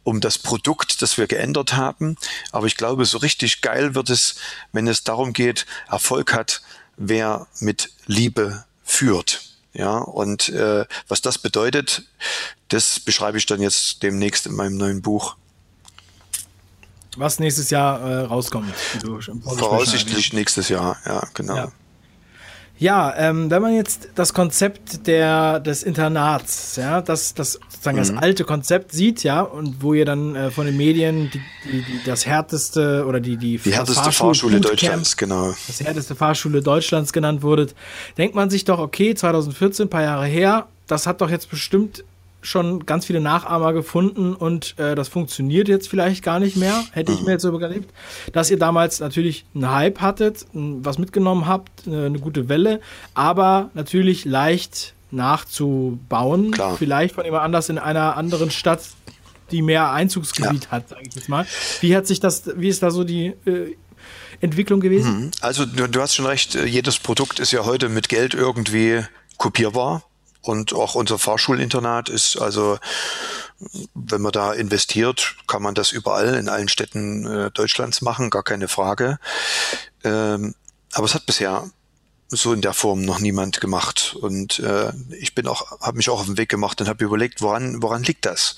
um 0.04 0.22
das 0.22 0.38
Produkt, 0.38 1.02
das 1.02 1.18
wir 1.18 1.28
geändert 1.28 1.74
haben. 1.74 2.18
Aber 2.52 2.68
ich 2.68 2.78
glaube, 2.78 3.06
so 3.06 3.18
richtig 3.18 3.62
geil 3.62 3.96
wird 3.96 4.10
es, 4.10 4.36
wenn 4.72 4.88
es 4.88 5.04
darum 5.04 5.34
geht, 5.34 5.66
Erfolg 5.90 6.34
hat, 6.34 6.62
wer 6.98 7.48
mit 7.60 7.92
Liebe 8.06 8.66
führt. 8.84 9.42
Ja, 9.74 9.98
und 9.98 10.50
äh, 10.50 10.86
was 11.08 11.22
das 11.22 11.38
bedeutet, 11.38 12.04
das 12.70 13.00
beschreibe 13.00 13.38
ich 13.38 13.46
dann 13.46 13.62
jetzt 13.62 14.04
demnächst 14.04 14.46
in 14.46 14.56
meinem 14.56 14.78
neuen 14.78 15.02
Buch. 15.02 15.36
Was 17.16 17.40
nächstes 17.40 17.70
Jahr 17.70 18.00
äh, 18.02 18.26
rauskommt. 18.26 18.74
Voraussichtlich 19.44 20.34
nächstes 20.34 20.70
Jahr, 20.70 20.98
ja, 21.06 21.24
genau. 21.34 21.56
Ja. 21.56 21.72
Ja, 22.78 23.14
ähm, 23.18 23.50
wenn 23.50 23.62
man 23.62 23.74
jetzt 23.74 24.10
das 24.16 24.34
Konzept 24.34 25.08
der, 25.08 25.62
des 25.62 25.82
Internats, 25.82 26.76
ja, 26.76 27.02
das, 27.02 27.34
das 27.34 27.54
sozusagen 27.54 27.98
mhm. 27.98 28.00
das 28.00 28.24
alte 28.24 28.44
Konzept 28.44 28.92
sieht, 28.92 29.24
ja, 29.24 29.42
und 29.42 29.82
wo 29.82 29.94
ihr 29.94 30.04
dann 30.04 30.36
äh, 30.36 30.52
von 30.52 30.66
den 30.66 30.76
Medien 30.76 31.32
die, 31.32 31.42
die, 31.72 31.82
die, 31.84 32.00
das 32.06 32.26
härteste 32.26 33.06
oder 33.08 33.22
die, 33.22 33.38
die, 33.38 33.58
die 33.60 33.72
härteste 33.72 34.04
Fahrschule, 34.04 34.34
Fahrschule 34.34 34.60
Deutschlands, 34.60 35.16
genau. 35.16 35.54
Das 35.68 35.80
härteste 35.80 36.16
Fahrschule 36.16 36.62
Deutschlands 36.62 37.14
genannt 37.14 37.44
wurde, 37.44 37.68
denkt 38.18 38.36
man 38.36 38.50
sich 38.50 38.66
doch, 38.66 38.80
okay, 38.80 39.16
2014, 39.16 39.90
paar 39.90 40.04
Jahre 40.04 40.26
her, 40.26 40.68
das 40.88 41.08
hat 41.08 41.22
doch 41.22 41.30
jetzt 41.30 41.50
bestimmt 41.50 42.04
schon 42.46 42.86
ganz 42.86 43.06
viele 43.06 43.20
Nachahmer 43.20 43.74
gefunden 43.74 44.34
und 44.34 44.78
äh, 44.78 44.96
das 44.96 45.08
funktioniert 45.08 45.68
jetzt 45.68 45.90
vielleicht 45.90 46.24
gar 46.24 46.40
nicht 46.40 46.56
mehr, 46.56 46.84
hätte 46.92 47.12
ich 47.12 47.22
mir 47.22 47.32
jetzt 47.32 47.42
so 47.42 47.50
überlegt, 47.50 47.92
dass 48.34 48.52
ihr 48.52 48.60
damals 48.60 49.00
natürlich 49.00 49.46
einen 49.54 49.72
Hype 49.72 50.00
hattet, 50.02 50.46
was 50.54 50.98
mitgenommen 50.98 51.48
habt, 51.48 51.88
eine 51.88 52.20
gute 52.20 52.48
Welle, 52.50 52.80
aber 53.14 53.70
natürlich 53.74 54.26
leicht 54.26 54.94
nachzubauen, 55.12 56.52
Klar. 56.52 56.78
vielleicht 56.78 57.16
von 57.16 57.26
jemand 57.26 57.44
anders 57.44 57.70
in 57.70 57.78
einer 57.78 58.18
anderen 58.18 58.52
Stadt, 58.52 58.82
die 59.52 59.62
mehr 59.62 59.92
Einzugsgebiet 59.92 60.66
ja. 60.66 60.72
hat, 60.72 60.90
sage 60.90 61.04
ich 61.08 61.16
jetzt 61.16 61.30
mal. 61.30 61.46
Wie 61.82 61.96
hat 61.96 62.08
sich 62.08 62.20
das, 62.20 62.44
wie 62.56 62.68
ist 62.68 62.84
da 62.84 62.92
so 62.92 63.04
die 63.04 63.28
äh, 63.46 63.76
Entwicklung 64.42 64.80
gewesen? 64.80 65.26
Mhm. 65.26 65.32
Also 65.42 65.66
du, 65.66 65.88
du 65.88 66.02
hast 66.02 66.16
schon 66.16 66.26
recht, 66.26 66.56
jedes 66.56 67.00
Produkt 67.00 67.40
ist 67.40 67.52
ja 67.52 67.66
heute 67.66 67.90
mit 67.90 68.10
Geld 68.10 68.34
irgendwie 68.34 69.02
kopierbar. 69.38 70.04
Und 70.46 70.74
auch 70.74 70.96
unser 70.96 71.18
Fahrschulinternat 71.18 72.10
ist 72.10 72.38
also, 72.38 72.78
wenn 73.94 74.22
man 74.22 74.32
da 74.32 74.54
investiert, 74.54 75.36
kann 75.48 75.64
man 75.64 75.74
das 75.74 75.92
überall 75.92 76.36
in 76.36 76.50
allen 76.50 76.68
Städten 76.68 77.26
äh, 77.26 77.52
Deutschlands 77.52 78.02
machen, 78.02 78.30
gar 78.30 78.44
keine 78.44 78.68
Frage. 78.68 79.18
Ähm, 80.04 80.54
aber 80.94 81.06
es 81.06 81.16
hat 81.16 81.26
bisher 81.26 81.70
so 82.30 82.54
in 82.54 82.62
der 82.62 82.74
Form 82.74 83.02
noch 83.02 83.20
niemand 83.20 83.60
gemacht. 83.60 84.16
Und 84.20 84.60
äh, 84.60 84.92
ich 85.20 85.36
bin 85.36 85.48
auch, 85.48 85.80
habe 85.82 85.98
mich 85.98 86.10
auch 86.10 86.20
auf 86.20 86.26
den 86.26 86.38
Weg 86.38 86.50
gemacht 86.50 86.80
und 86.80 86.88
habe 86.88 87.04
überlegt, 87.04 87.42
woran, 87.42 87.82
woran 87.82 88.04
liegt 88.04 88.26
das? 88.26 88.58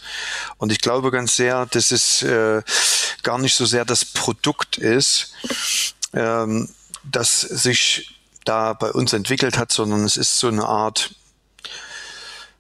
Und 0.58 0.72
ich 0.72 0.79
glaube 0.82 1.12
ganz 1.12 1.36
sehr, 1.36 1.65
dass 1.67 1.91
es 1.91 2.22
äh, 2.24 2.62
gar 3.24 3.38
nicht 3.38 3.56
so 3.56 3.65
sehr 3.65 3.86
das 3.86 4.06
Produkt 4.06 4.77
ist, 4.77 5.34
ähm, 6.13 6.70
das 7.03 7.41
sich 7.41 8.20
da 8.46 8.74
bei 8.74 8.91
uns 8.91 9.13
entwickelt 9.13 9.58
hat, 9.58 9.72
sondern 9.72 10.03
es 10.06 10.17
ist 10.17 10.38
so 10.39 10.48
eine 10.48 10.65
Art, 10.65 11.15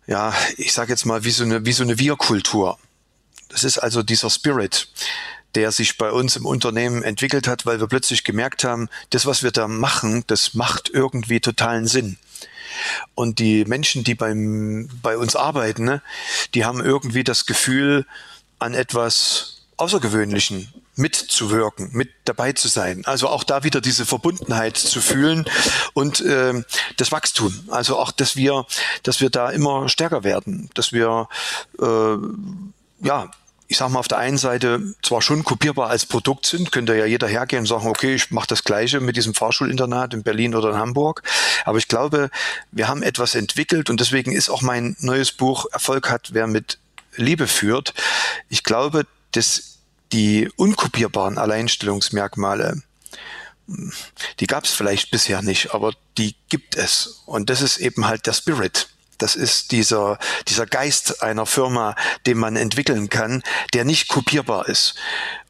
ja, 0.07 0.33
ich 0.57 0.73
sage 0.73 0.91
jetzt 0.91 1.05
mal, 1.05 1.23
wie 1.23 1.31
so 1.31 1.43
eine, 1.43 1.71
so 1.71 1.83
eine 1.83 1.99
Wir-Kultur. 1.99 2.79
Das 3.49 3.63
ist 3.63 3.77
also 3.77 4.03
dieser 4.03 4.29
Spirit, 4.29 4.87
der 5.55 5.71
sich 5.71 5.97
bei 5.97 6.11
uns 6.11 6.35
im 6.35 6.45
Unternehmen 6.45 7.03
entwickelt 7.03 7.47
hat, 7.47 7.65
weil 7.65 7.79
wir 7.79 7.87
plötzlich 7.87 8.23
gemerkt 8.23 8.63
haben, 8.63 8.89
das, 9.09 9.25
was 9.25 9.43
wir 9.43 9.51
da 9.51 9.67
machen, 9.67 10.23
das 10.27 10.53
macht 10.53 10.89
irgendwie 10.89 11.39
totalen 11.39 11.87
Sinn. 11.87 12.17
Und 13.15 13.39
die 13.39 13.65
Menschen, 13.65 14.03
die 14.03 14.15
beim, 14.15 14.89
bei 15.01 15.17
uns 15.17 15.35
arbeiten, 15.35 15.83
ne, 15.83 16.01
die 16.53 16.65
haben 16.65 16.83
irgendwie 16.83 17.23
das 17.23 17.45
Gefühl, 17.45 18.05
an 18.59 18.73
etwas 18.73 19.61
Außergewöhnlichen 19.77 20.73
mitzuwirken, 20.97 21.89
mit 21.93 22.09
dabei 22.25 22.53
zu 22.53 22.67
sein. 22.67 23.03
Also 23.05 23.29
auch 23.29 23.43
da 23.43 23.63
wieder 23.63 23.81
diese 23.81 24.05
Verbundenheit 24.05 24.77
zu 24.77 25.01
fühlen 25.01 25.45
und 25.93 26.21
äh, 26.21 26.63
das 26.97 27.11
Wachstum. 27.11 27.53
Also 27.69 27.97
auch, 27.97 28.11
dass 28.11 28.35
wir, 28.35 28.65
dass 29.03 29.21
wir 29.21 29.29
da 29.29 29.49
immer 29.49 29.89
stärker 29.89 30.23
werden, 30.23 30.69
dass 30.73 30.91
wir 30.91 31.29
äh, 31.79 32.17
ja 33.05 33.31
ich 33.69 33.77
sage 33.77 33.91
mal, 33.91 33.99
auf 33.99 34.07
der 34.07 34.17
einen 34.17 34.37
Seite 34.37 34.93
zwar 35.03 35.21
schon 35.21 35.43
kopierbar 35.43 35.89
als 35.89 36.05
Produkt 36.05 36.45
sind, 36.45 36.71
könnte 36.71 36.95
ja 36.95 37.05
jeder 37.05 37.27
hergehen 37.27 37.61
und 37.61 37.65
sagen, 37.65 37.87
okay, 37.87 38.15
ich 38.15 38.31
mache 38.31 38.47
das 38.47 38.63
Gleiche 38.63 39.01
mit 39.01 39.17
diesem 39.17 39.33
Fahrschulinternat 39.33 40.13
in 40.13 40.23
Berlin 40.23 40.55
oder 40.55 40.69
in 40.69 40.77
Hamburg. 40.77 41.23
Aber 41.65 41.77
ich 41.77 41.87
glaube, 41.87 42.29
wir 42.71 42.87
haben 42.87 43.03
etwas 43.03 43.35
entwickelt 43.35 43.89
und 43.89 43.99
deswegen 43.99 44.31
ist 44.31 44.49
auch 44.49 44.61
mein 44.61 44.95
neues 44.99 45.33
Buch 45.33 45.65
Erfolg 45.71 46.09
hat, 46.09 46.29
wer 46.31 46.47
mit 46.47 46.79
Liebe 47.17 47.47
führt. 47.47 47.93
Ich 48.47 48.63
glaube, 48.63 49.05
dass 49.33 49.76
die 50.11 50.49
unkopierbaren 50.55 51.37
Alleinstellungsmerkmale, 51.37 52.81
die 54.39 54.47
gab 54.47 54.63
es 54.63 54.71
vielleicht 54.71 55.11
bisher 55.11 55.41
nicht, 55.41 55.73
aber 55.73 55.93
die 56.17 56.35
gibt 56.49 56.75
es. 56.75 57.23
Und 57.25 57.49
das 57.49 57.61
ist 57.61 57.77
eben 57.77 58.07
halt 58.07 58.25
der 58.25 58.33
Spirit. 58.33 58.89
Das 59.17 59.35
ist 59.35 59.71
dieser, 59.71 60.19
dieser 60.47 60.65
Geist 60.65 61.23
einer 61.23 61.45
Firma, 61.45 61.95
den 62.25 62.37
man 62.37 62.55
entwickeln 62.55 63.09
kann, 63.09 63.43
der 63.73 63.83
nicht 63.83 64.07
kopierbar 64.07 64.69
ist. 64.69 64.95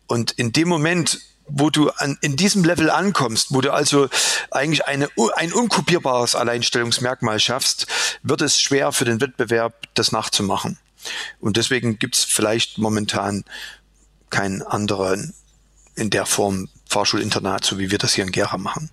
Und 0.08 0.32
in 0.32 0.54
dem 0.54 0.70
Moment, 0.70 1.20
wo 1.48 1.70
du 1.70 1.90
an, 1.92 2.18
in 2.22 2.36
diesem 2.36 2.64
Level 2.64 2.90
ankommst, 2.90 3.54
wo 3.54 3.62
du 3.62 3.72
also 3.72 4.10
eigentlich 4.52 4.86
eine, 4.86 5.10
ein 5.36 5.54
unkopierbares 5.54 6.36
Alleinstellungsmerkmal 6.36 7.40
schaffst, 7.40 7.88
wird 8.24 8.42
es 8.42 8.60
schwer 8.60 8.92
für 8.92 9.06
den 9.06 9.22
Wettbewerb, 9.22 9.74
das 9.94 10.12
nachzumachen. 10.12 10.80
Und 11.40 11.58
deswegen 11.58 12.00
gibt 12.00 12.16
es 12.16 12.24
vielleicht 12.24 12.78
momentan 12.78 13.44
keinen 14.30 14.62
anderen 14.62 15.34
in 15.96 16.10
der 16.10 16.26
Form 16.26 16.70
Fahrschulinternat, 16.90 17.66
so 17.66 17.80
wie 17.80 17.92
wir 17.92 17.98
das 17.98 18.14
hier 18.14 18.24
in 18.24 18.32
Gera 18.32 18.58
machen. 18.58 18.90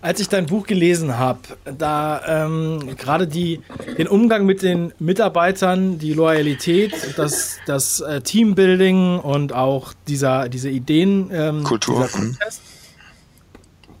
Als 0.00 0.20
ich 0.20 0.28
dein 0.28 0.46
Buch 0.46 0.66
gelesen 0.66 1.18
habe, 1.18 1.40
da 1.64 2.46
ähm, 2.46 2.96
gerade 2.96 3.26
die, 3.26 3.60
den 3.98 4.06
Umgang 4.06 4.46
mit 4.46 4.62
den 4.62 4.92
Mitarbeitern, 5.00 5.98
die 5.98 6.12
Loyalität, 6.12 6.94
das, 7.16 7.56
das 7.66 8.00
äh, 8.00 8.20
Teambuilding 8.20 9.18
und 9.18 9.52
auch 9.52 9.92
dieser, 10.06 10.48
diese 10.48 10.70
Ideen. 10.70 11.30
Ähm, 11.32 11.64
Kultur. 11.64 12.08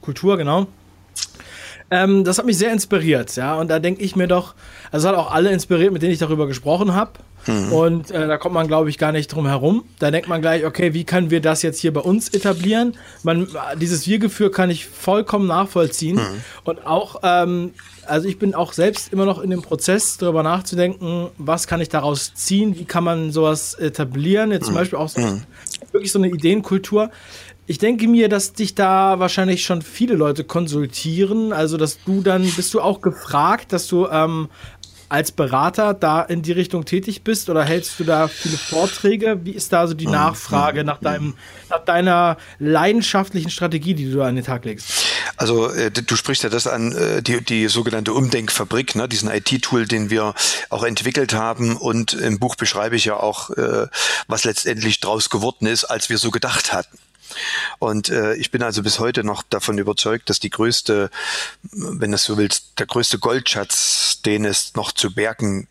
Kultur, 0.00 0.36
genau. 0.36 0.68
Ähm, 1.90 2.22
das 2.22 2.38
hat 2.38 2.46
mich 2.46 2.58
sehr 2.58 2.72
inspiriert, 2.72 3.34
ja. 3.34 3.56
Und 3.56 3.68
da 3.68 3.80
denke 3.80 4.02
ich 4.02 4.14
mir 4.14 4.28
doch, 4.28 4.54
also 4.92 5.08
es 5.08 5.12
hat 5.12 5.18
auch 5.18 5.32
alle 5.32 5.50
inspiriert, 5.50 5.92
mit 5.92 6.02
denen 6.02 6.12
ich 6.12 6.18
darüber 6.18 6.46
gesprochen 6.46 6.94
habe. 6.94 7.12
Mhm. 7.48 7.72
Und 7.72 8.10
äh, 8.10 8.28
da 8.28 8.36
kommt 8.36 8.54
man, 8.54 8.68
glaube 8.68 8.90
ich, 8.90 8.98
gar 8.98 9.12
nicht 9.12 9.28
drum 9.28 9.46
herum. 9.46 9.84
Da 9.98 10.10
denkt 10.10 10.28
man 10.28 10.40
gleich, 10.40 10.64
okay, 10.64 10.94
wie 10.94 11.04
können 11.04 11.30
wir 11.30 11.40
das 11.40 11.62
jetzt 11.62 11.80
hier 11.80 11.92
bei 11.92 12.00
uns 12.00 12.28
etablieren? 12.28 12.96
Man, 13.22 13.48
dieses 13.80 14.06
Wir-Gefühl 14.06 14.50
kann 14.50 14.70
ich 14.70 14.86
vollkommen 14.86 15.46
nachvollziehen. 15.46 16.16
Mhm. 16.16 16.42
Und 16.64 16.86
auch, 16.86 17.20
ähm, 17.22 17.72
also 18.06 18.28
ich 18.28 18.38
bin 18.38 18.54
auch 18.54 18.72
selbst 18.72 19.12
immer 19.12 19.24
noch 19.24 19.40
in 19.40 19.50
dem 19.50 19.62
Prozess, 19.62 20.18
darüber 20.18 20.42
nachzudenken, 20.42 21.28
was 21.38 21.66
kann 21.66 21.80
ich 21.80 21.88
daraus 21.88 22.34
ziehen, 22.34 22.78
wie 22.78 22.84
kann 22.84 23.04
man 23.04 23.32
sowas 23.32 23.74
etablieren? 23.74 24.50
Jetzt 24.52 24.66
zum 24.66 24.74
mhm. 24.74 24.78
Beispiel 24.78 24.98
auch 24.98 25.08
so, 25.08 25.20
mhm. 25.20 25.42
wirklich 25.92 26.12
so 26.12 26.18
eine 26.18 26.28
Ideenkultur. 26.28 27.10
Ich 27.70 27.76
denke 27.76 28.08
mir, 28.08 28.30
dass 28.30 28.54
dich 28.54 28.74
da 28.74 29.18
wahrscheinlich 29.18 29.62
schon 29.62 29.82
viele 29.82 30.14
Leute 30.14 30.42
konsultieren. 30.42 31.52
Also, 31.52 31.76
dass 31.76 32.02
du 32.02 32.22
dann, 32.22 32.50
bist 32.56 32.72
du 32.72 32.80
auch 32.80 33.02
gefragt, 33.02 33.74
dass 33.74 33.86
du 33.88 34.06
ähm, 34.06 34.48
als 35.08 35.32
Berater 35.32 35.94
da 35.94 36.22
in 36.22 36.42
die 36.42 36.52
Richtung 36.52 36.84
tätig 36.84 37.22
bist 37.22 37.48
oder 37.48 37.64
hältst 37.64 37.98
du 37.98 38.04
da 38.04 38.28
viele 38.28 38.56
Vorträge? 38.56 39.40
Wie 39.44 39.52
ist 39.52 39.72
da 39.72 39.86
so 39.86 39.94
die. 39.94 40.08
Nachfrage 40.08 40.84
nach 40.84 40.98
deinem, 40.98 41.34
nach 41.70 41.84
deiner 41.84 42.36
leidenschaftlichen 42.58 43.50
Strategie, 43.50 43.94
die 43.94 44.10
du 44.10 44.22
an 44.22 44.36
den 44.36 44.44
Tag 44.44 44.64
legst? 44.64 44.90
Also 45.36 45.70
äh, 45.70 45.90
du 45.90 46.16
sprichst 46.16 46.42
ja 46.42 46.50
das 46.50 46.66
an, 46.66 46.92
äh, 46.92 47.22
die, 47.22 47.42
die 47.44 47.68
sogenannte 47.68 48.12
Umdenkfabrik, 48.12 48.96
ne, 48.96 49.08
diesen 49.08 49.30
IT-Tool, 49.30 49.86
den 49.86 50.10
wir 50.10 50.34
auch 50.70 50.82
entwickelt 50.82 51.34
haben 51.34 51.76
und 51.76 52.14
im 52.14 52.38
Buch 52.38 52.56
beschreibe 52.56 52.96
ich 52.96 53.04
ja 53.04 53.16
auch, 53.16 53.50
äh, 53.50 53.86
was 54.26 54.44
letztendlich 54.44 55.00
draus 55.00 55.30
geworden 55.30 55.66
ist, 55.66 55.84
als 55.84 56.08
wir 56.08 56.18
so 56.18 56.30
gedacht 56.30 56.72
hatten. 56.72 56.98
Und 57.78 58.08
äh, 58.08 58.34
ich 58.34 58.50
bin 58.50 58.62
also 58.62 58.82
bis 58.82 58.98
heute 58.98 59.24
noch 59.24 59.42
davon 59.42 59.78
überzeugt, 59.78 60.30
dass 60.30 60.40
die 60.40 60.50
größte, 60.50 61.10
wenn 61.72 62.12
du 62.12 62.18
so 62.18 62.36
willst, 62.36 62.78
der 62.78 62.86
größte 62.86 63.18
Goldschatz, 63.18 64.22
den 64.22 64.44
es 64.44 64.74
noch 64.74 64.92
zu 64.92 65.14
bergen 65.14 65.68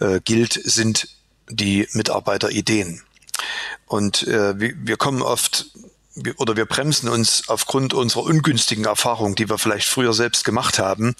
äh, 0.00 0.20
gilt, 0.20 0.52
sind 0.52 1.08
die 1.48 1.88
Mitarbeiterideen. 1.92 3.02
Und 3.86 4.26
äh, 4.26 4.58
wir, 4.58 4.74
wir 4.76 4.96
kommen 4.96 5.22
oft 5.22 5.66
oder 6.36 6.56
wir 6.56 6.66
bremsen 6.66 7.08
uns 7.08 7.48
aufgrund 7.48 7.94
unserer 7.94 8.24
ungünstigen 8.24 8.84
Erfahrung, 8.84 9.36
die 9.36 9.48
wir 9.48 9.58
vielleicht 9.58 9.88
früher 9.88 10.12
selbst 10.12 10.44
gemacht 10.44 10.78
haben, 10.78 11.14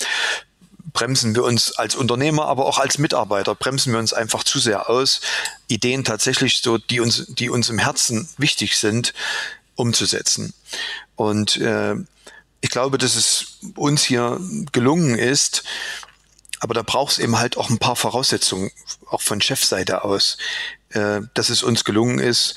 bremsen 0.92 1.35
wir 1.35 1.44
uns 1.44 1.73
als 1.73 1.94
Unternehmer, 1.94 2.47
aber 2.47 2.66
auch 2.66 2.78
als 2.78 2.99
Mitarbeiter, 2.99 3.54
bremsen 3.54 3.92
wir 3.92 4.00
uns 4.00 4.12
einfach 4.12 4.42
zu 4.42 4.58
sehr 4.58 4.88
aus, 4.90 5.20
Ideen 5.68 6.04
tatsächlich 6.04 6.61
so, 6.61 6.78
die 6.78 7.00
uns, 7.00 7.26
die 7.28 7.50
uns 7.50 7.68
im 7.68 7.78
Herzen 7.78 8.28
wichtig 8.38 8.76
sind, 8.76 9.12
umzusetzen. 9.78 10.52
Und 11.16 11.56
äh, 11.58 11.94
ich 12.61 12.70
glaube, 12.70 12.99
dass 12.99 13.14
es 13.14 13.58
uns 13.76 14.02
hier 14.02 14.40
gelungen 14.73 15.16
ist, 15.16 15.62
aber 16.61 16.75
da 16.75 16.82
braucht 16.82 17.12
es 17.12 17.18
eben 17.18 17.38
halt 17.38 17.56
auch 17.56 17.70
ein 17.70 17.78
paar 17.78 17.97
Voraussetzungen, 17.97 18.70
auch 19.06 19.23
von 19.23 19.40
Chefseite 19.40 20.04
aus, 20.04 20.38
äh, 20.90 21.20
dass 21.35 21.50
es 21.50 21.62
uns 21.62 21.85
gelungen 21.85 22.18
ist, 22.18 22.56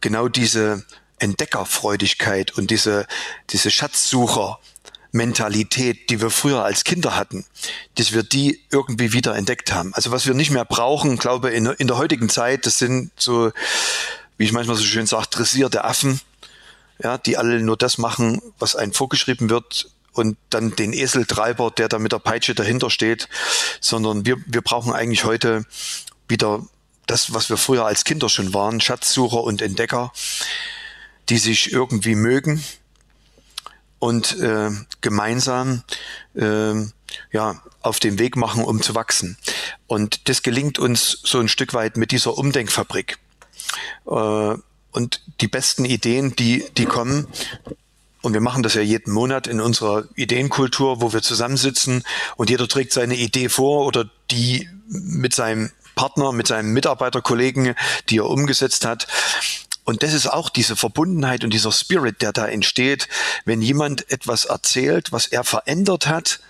genau 0.00 0.28
diese 0.28 0.84
Entdeckerfreudigkeit 1.18 2.52
und 2.52 2.70
diese, 2.70 3.06
diese 3.50 3.70
Schatzsucher, 3.70 4.60
Mentalität, 5.12 6.10
die 6.10 6.20
wir 6.20 6.30
früher 6.30 6.62
als 6.62 6.84
Kinder 6.84 7.16
hatten, 7.16 7.46
dass 7.94 8.12
wir 8.12 8.22
die 8.22 8.60
irgendwie 8.70 9.12
wieder 9.12 9.34
entdeckt 9.34 9.72
haben. 9.72 9.94
Also 9.94 10.10
was 10.10 10.26
wir 10.26 10.34
nicht 10.34 10.50
mehr 10.50 10.66
brauchen, 10.66 11.16
glaube 11.16 11.50
in, 11.50 11.66
in 11.66 11.86
der 11.86 11.96
heutigen 11.96 12.28
Zeit, 12.28 12.66
das 12.66 12.78
sind 12.78 13.10
so, 13.16 13.50
wie 14.36 14.44
ich 14.44 14.52
manchmal 14.52 14.76
so 14.76 14.84
schön 14.84 15.06
sage, 15.06 15.28
dressierte 15.30 15.84
Affen, 15.84 16.20
ja, 17.02 17.18
die 17.18 17.36
alle 17.36 17.60
nur 17.60 17.76
das 17.76 17.98
machen, 17.98 18.40
was 18.58 18.76
einem 18.76 18.92
vorgeschrieben 18.92 19.50
wird 19.50 19.90
und 20.12 20.38
dann 20.50 20.74
den 20.74 20.92
Eseltreiber, 20.92 21.70
der 21.70 21.88
da 21.88 21.98
mit 21.98 22.12
der 22.12 22.18
Peitsche 22.18 22.54
dahinter 22.54 22.90
steht, 22.90 23.28
sondern 23.80 24.24
wir, 24.24 24.36
wir 24.46 24.62
brauchen 24.62 24.92
eigentlich 24.92 25.24
heute 25.24 25.64
wieder 26.28 26.64
das, 27.06 27.34
was 27.34 27.50
wir 27.50 27.56
früher 27.56 27.84
als 27.84 28.04
Kinder 28.04 28.28
schon 28.28 28.54
waren, 28.54 28.80
Schatzsucher 28.80 29.42
und 29.42 29.62
Entdecker, 29.62 30.12
die 31.28 31.38
sich 31.38 31.72
irgendwie 31.72 32.14
mögen 32.14 32.64
und 33.98 34.38
äh, 34.38 34.70
gemeinsam 35.00 35.82
äh, 36.34 36.74
ja, 37.30 37.62
auf 37.82 38.00
den 38.00 38.18
Weg 38.18 38.36
machen, 38.36 38.64
um 38.64 38.82
zu 38.82 38.94
wachsen. 38.94 39.38
Und 39.86 40.28
das 40.28 40.42
gelingt 40.42 40.78
uns 40.78 41.18
so 41.22 41.38
ein 41.38 41.48
Stück 41.48 41.74
weit 41.74 41.96
mit 41.96 42.10
dieser 42.10 42.36
Umdenkfabrik. 42.36 43.18
Äh, 44.06 44.54
und 44.96 45.20
die 45.40 45.48
besten 45.48 45.84
Ideen, 45.84 46.34
die, 46.34 46.64
die 46.76 46.86
kommen, 46.86 47.28
und 48.22 48.32
wir 48.32 48.40
machen 48.40 48.64
das 48.64 48.74
ja 48.74 48.80
jeden 48.80 49.12
Monat 49.12 49.46
in 49.46 49.60
unserer 49.60 50.08
Ideenkultur, 50.16 51.00
wo 51.00 51.12
wir 51.12 51.22
zusammensitzen 51.22 52.02
und 52.36 52.50
jeder 52.50 52.66
trägt 52.66 52.92
seine 52.92 53.14
Idee 53.14 53.48
vor 53.48 53.86
oder 53.86 54.10
die 54.32 54.68
mit 54.88 55.32
seinem 55.34 55.70
Partner, 55.94 56.32
mit 56.32 56.48
seinem 56.48 56.72
Mitarbeiterkollegen, 56.72 57.76
die 58.08 58.18
er 58.18 58.26
umgesetzt 58.26 58.84
hat. 58.84 59.06
Und 59.84 60.02
das 60.02 60.12
ist 60.12 60.26
auch 60.26 60.48
diese 60.48 60.74
Verbundenheit 60.74 61.44
und 61.44 61.50
dieser 61.50 61.70
Spirit, 61.70 62.20
der 62.20 62.32
da 62.32 62.46
entsteht, 62.46 63.08
wenn 63.44 63.62
jemand 63.62 64.10
etwas 64.10 64.46
erzählt, 64.46 65.12
was 65.12 65.26
er 65.26 65.44
verändert 65.44 66.08
hat, 66.08 66.40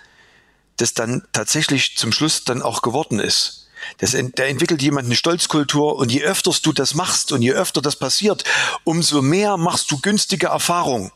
das 0.77 0.95
dann 0.95 1.27
tatsächlich 1.31 1.97
zum 1.97 2.11
Schluss 2.11 2.43
dann 2.43 2.63
auch 2.63 2.81
geworden 2.81 3.19
ist. 3.19 3.66
Das, 3.97 4.11
da 4.11 4.43
entwickelt 4.43 4.81
jemand 4.81 5.05
eine 5.05 5.15
Stolzkultur 5.15 5.95
und 5.95 6.11
je 6.11 6.21
öfters 6.23 6.61
du 6.61 6.73
das 6.73 6.93
machst 6.93 7.31
und 7.31 7.41
je 7.41 7.53
öfter 7.53 7.81
das 7.81 7.95
passiert, 7.95 8.43
umso 8.83 9.21
mehr 9.21 9.57
machst 9.57 9.91
du 9.91 9.99
günstige 9.99 10.47
Erfahrungen. 10.47 11.11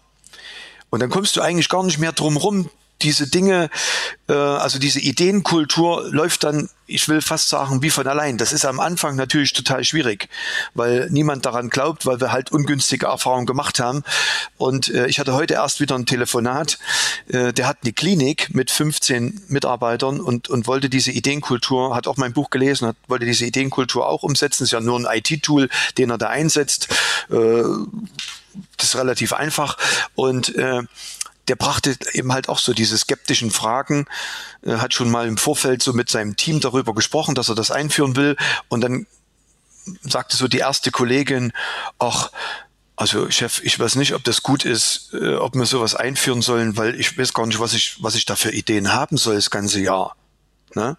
Und 0.89 0.99
dann 0.99 1.09
kommst 1.09 1.35
du 1.35 1.41
eigentlich 1.41 1.69
gar 1.69 1.83
nicht 1.83 1.99
mehr 1.99 2.11
drum 2.11 2.37
rum, 2.37 2.69
diese 3.01 3.27
Dinge, 3.27 3.69
äh, 4.27 4.33
also 4.33 4.79
diese 4.79 4.99
Ideenkultur 4.99 6.07
läuft 6.11 6.43
dann, 6.43 6.69
ich 6.87 7.07
will 7.07 7.21
fast 7.21 7.49
sagen, 7.49 7.81
wie 7.81 7.89
von 7.89 8.07
allein. 8.07 8.37
Das 8.37 8.51
ist 8.51 8.65
am 8.65 8.79
Anfang 8.79 9.15
natürlich 9.15 9.53
total 9.53 9.83
schwierig, 9.83 10.27
weil 10.73 11.09
niemand 11.09 11.45
daran 11.45 11.69
glaubt, 11.69 12.05
weil 12.05 12.19
wir 12.19 12.31
halt 12.31 12.51
ungünstige 12.51 13.05
Erfahrungen 13.05 13.45
gemacht 13.45 13.79
haben. 13.79 14.03
Und 14.57 14.89
äh, 14.89 15.07
ich 15.07 15.19
hatte 15.19 15.33
heute 15.33 15.53
erst 15.55 15.79
wieder 15.79 15.95
ein 15.95 16.05
Telefonat, 16.05 16.79
äh, 17.29 17.53
der 17.53 17.67
hat 17.67 17.79
eine 17.83 17.93
Klinik 17.93 18.53
mit 18.53 18.71
15 18.71 19.43
Mitarbeitern 19.47 20.19
und, 20.19 20.49
und 20.49 20.67
wollte 20.67 20.89
diese 20.89 21.11
Ideenkultur, 21.11 21.95
hat 21.95 22.07
auch 22.07 22.17
mein 22.17 22.33
Buch 22.33 22.49
gelesen, 22.49 22.87
hat, 22.87 22.97
wollte 23.07 23.25
diese 23.25 23.45
Ideenkultur 23.45 24.07
auch 24.07 24.23
umsetzen. 24.23 24.63
Ist 24.63 24.71
ja 24.71 24.81
nur 24.81 24.99
ein 24.99 25.07
IT-Tool, 25.17 25.69
den 25.97 26.09
er 26.09 26.17
da 26.17 26.27
einsetzt. 26.27 26.89
Äh, 27.29 27.63
das 28.77 28.89
ist 28.89 28.95
relativ 28.95 29.33
einfach. 29.33 29.77
Und 30.15 30.55
äh, 30.55 30.81
der 31.51 31.57
brachte 31.57 31.97
eben 32.13 32.31
halt 32.31 32.47
auch 32.47 32.59
so 32.59 32.73
diese 32.73 32.97
skeptischen 32.97 33.51
Fragen, 33.51 34.05
äh, 34.65 34.77
hat 34.77 34.93
schon 34.93 35.11
mal 35.11 35.27
im 35.27 35.35
Vorfeld 35.35 35.83
so 35.83 35.91
mit 35.91 36.09
seinem 36.09 36.37
Team 36.37 36.61
darüber 36.61 36.95
gesprochen, 36.95 37.35
dass 37.35 37.49
er 37.49 37.55
das 37.55 37.71
einführen 37.71 38.15
will. 38.15 38.37
Und 38.69 38.79
dann 38.79 39.05
sagte 40.03 40.37
so 40.37 40.47
die 40.47 40.59
erste 40.59 40.91
Kollegin, 40.91 41.51
ach, 41.99 42.31
also 42.95 43.29
Chef, 43.29 43.61
ich 43.65 43.77
weiß 43.77 43.95
nicht, 43.95 44.13
ob 44.13 44.23
das 44.23 44.43
gut 44.43 44.63
ist, 44.63 45.13
äh, 45.13 45.35
ob 45.35 45.53
wir 45.55 45.65
sowas 45.65 45.93
einführen 45.93 46.41
sollen, 46.41 46.77
weil 46.77 46.97
ich 46.97 47.17
weiß 47.17 47.33
gar 47.33 47.45
nicht, 47.45 47.59
was 47.59 47.73
ich, 47.73 48.01
was 48.01 48.15
ich 48.15 48.23
da 48.23 48.37
für 48.37 48.51
Ideen 48.51 48.93
haben 48.93 49.17
soll 49.17 49.35
das 49.35 49.49
ganze 49.49 49.81
Jahr. 49.81 50.15
Ne? 50.73 50.95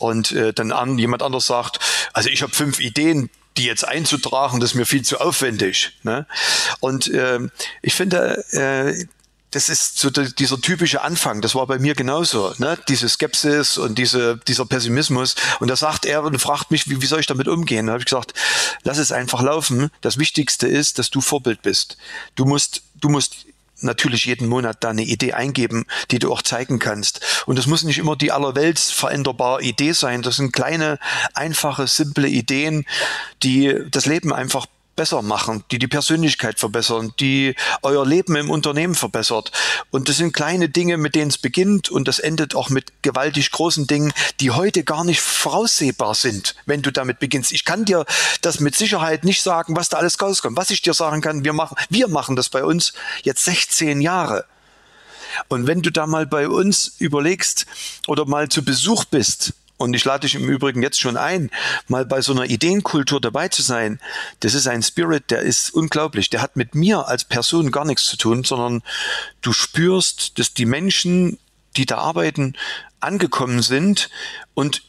Und 0.00 0.32
äh, 0.32 0.52
dann 0.52 0.72
an, 0.72 0.98
jemand 0.98 1.22
anders 1.22 1.46
sagt, 1.46 1.78
also 2.12 2.28
ich 2.28 2.42
habe 2.42 2.52
fünf 2.52 2.80
Ideen, 2.80 3.30
die 3.56 3.66
jetzt 3.66 3.86
einzutragen, 3.86 4.58
das 4.58 4.70
ist 4.70 4.74
mir 4.74 4.86
viel 4.86 5.04
zu 5.04 5.20
aufwendig. 5.20 5.92
Ne? 6.02 6.26
Und 6.80 7.06
äh, 7.06 7.38
ich 7.82 7.94
finde, 7.94 8.44
äh, 8.50 9.06
das 9.52 9.68
ist 9.68 9.98
so 9.98 10.10
dieser 10.10 10.60
typische 10.60 11.02
Anfang. 11.02 11.42
Das 11.42 11.54
war 11.54 11.66
bei 11.66 11.78
mir 11.78 11.94
genauso, 11.94 12.52
ne? 12.58 12.78
Diese 12.88 13.08
Skepsis 13.08 13.78
und 13.78 13.98
diese, 13.98 14.38
dieser 14.48 14.66
Pessimismus. 14.66 15.36
Und 15.60 15.68
da 15.68 15.76
sagt 15.76 16.06
er 16.06 16.22
und 16.24 16.38
fragt 16.38 16.70
mich, 16.70 16.88
wie, 16.88 17.00
wie 17.00 17.06
soll 17.06 17.20
ich 17.20 17.26
damit 17.26 17.48
umgehen? 17.48 17.86
Da 17.86 17.92
habe 17.92 18.00
ich 18.00 18.06
gesagt, 18.06 18.32
lass 18.82 18.98
es 18.98 19.12
einfach 19.12 19.42
laufen. 19.42 19.90
Das 20.00 20.18
Wichtigste 20.18 20.66
ist, 20.66 20.98
dass 20.98 21.10
du 21.10 21.20
Vorbild 21.20 21.62
bist. 21.62 21.98
Du 22.34 22.46
musst, 22.46 22.82
du 22.94 23.10
musst 23.10 23.46
natürlich 23.82 24.24
jeden 24.24 24.48
Monat 24.48 24.78
da 24.80 24.90
eine 24.90 25.02
Idee 25.02 25.34
eingeben, 25.34 25.84
die 26.10 26.18
du 26.18 26.32
auch 26.32 26.42
zeigen 26.42 26.78
kannst. 26.78 27.20
Und 27.46 27.58
das 27.58 27.66
muss 27.66 27.82
nicht 27.82 27.98
immer 27.98 28.16
die 28.16 28.32
allerwelts 28.32 28.90
veränderbare 28.90 29.62
Idee 29.62 29.92
sein. 29.92 30.22
Das 30.22 30.36
sind 30.36 30.52
kleine, 30.52 30.98
einfache, 31.34 31.86
simple 31.86 32.28
Ideen, 32.28 32.86
die 33.42 33.76
das 33.90 34.06
Leben 34.06 34.32
einfach 34.32 34.66
besser 34.96 35.22
machen, 35.22 35.64
die 35.70 35.78
die 35.78 35.88
Persönlichkeit 35.88 36.58
verbessern, 36.58 37.12
die 37.18 37.54
euer 37.82 38.06
Leben 38.06 38.36
im 38.36 38.50
Unternehmen 38.50 38.94
verbessert. 38.94 39.52
Und 39.90 40.08
das 40.08 40.16
sind 40.16 40.32
kleine 40.32 40.68
Dinge, 40.68 40.96
mit 40.96 41.14
denen 41.14 41.30
es 41.30 41.38
beginnt 41.38 41.90
und 41.90 42.08
das 42.08 42.18
endet 42.18 42.54
auch 42.54 42.70
mit 42.70 42.92
gewaltig 43.02 43.50
großen 43.50 43.86
Dingen, 43.86 44.12
die 44.40 44.50
heute 44.50 44.84
gar 44.84 45.04
nicht 45.04 45.20
voraussehbar 45.20 46.14
sind, 46.14 46.54
wenn 46.66 46.82
du 46.82 46.90
damit 46.90 47.18
beginnst. 47.18 47.52
Ich 47.52 47.64
kann 47.64 47.84
dir 47.84 48.04
das 48.40 48.60
mit 48.60 48.76
Sicherheit 48.76 49.24
nicht 49.24 49.42
sagen, 49.42 49.76
was 49.76 49.88
da 49.88 49.98
alles 49.98 50.20
rauskommt. 50.20 50.56
Was 50.56 50.70
ich 50.70 50.82
dir 50.82 50.94
sagen 50.94 51.20
kann, 51.20 51.44
wir 51.44 51.52
machen, 51.52 51.76
wir 51.88 52.08
machen 52.08 52.36
das 52.36 52.48
bei 52.48 52.64
uns 52.64 52.92
jetzt 53.22 53.44
16 53.44 54.00
Jahre. 54.00 54.44
Und 55.48 55.66
wenn 55.66 55.82
du 55.82 55.90
da 55.90 56.06
mal 56.06 56.26
bei 56.26 56.48
uns 56.48 56.92
überlegst 56.98 57.66
oder 58.06 58.26
mal 58.26 58.48
zu 58.48 58.64
Besuch 58.64 59.04
bist, 59.04 59.54
und 59.82 59.94
ich 59.94 60.04
lade 60.04 60.20
dich 60.20 60.34
im 60.34 60.48
Übrigen 60.48 60.82
jetzt 60.82 61.00
schon 61.00 61.16
ein, 61.16 61.50
mal 61.88 62.06
bei 62.06 62.20
so 62.20 62.32
einer 62.32 62.44
Ideenkultur 62.44 63.20
dabei 63.20 63.48
zu 63.48 63.62
sein. 63.62 64.00
Das 64.40 64.54
ist 64.54 64.66
ein 64.68 64.82
Spirit, 64.82 65.30
der 65.30 65.40
ist 65.40 65.74
unglaublich. 65.74 66.30
Der 66.30 66.40
hat 66.40 66.56
mit 66.56 66.74
mir 66.74 67.08
als 67.08 67.24
Person 67.24 67.70
gar 67.70 67.84
nichts 67.84 68.04
zu 68.04 68.16
tun, 68.16 68.44
sondern 68.44 68.82
du 69.40 69.52
spürst, 69.52 70.38
dass 70.38 70.54
die 70.54 70.66
Menschen, 70.66 71.38
die 71.76 71.86
da 71.86 71.98
arbeiten, 71.98 72.54
angekommen 73.00 73.62
sind 73.62 74.08
und 74.54 74.82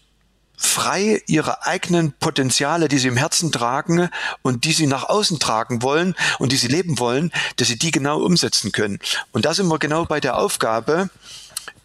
frei 0.55 1.21
ihre 1.27 1.65
eigenen 1.65 2.13
Potenziale, 2.13 2.88
die 2.88 2.97
sie 2.97 3.09
im 3.09 3.17
Herzen 3.17 3.51
tragen 3.51 4.09
und 4.43 4.63
die 4.63 4.71
sie 4.71 4.88
nach 4.88 5.09
außen 5.09 5.39
tragen 5.39 5.81
wollen 5.81 6.15
und 6.39 6.51
die 6.51 6.57
sie 6.57 6.67
leben 6.67 7.00
wollen, 7.00 7.31
dass 7.57 7.67
sie 7.67 7.77
die 7.77 7.91
genau 7.91 8.21
umsetzen 8.21 8.71
können. 8.71 9.00
Und 9.31 9.45
da 9.45 9.53
sind 9.53 9.67
wir 9.67 9.79
genau 9.79 10.05
bei 10.05 10.19
der 10.19 10.38
Aufgabe, 10.38 11.09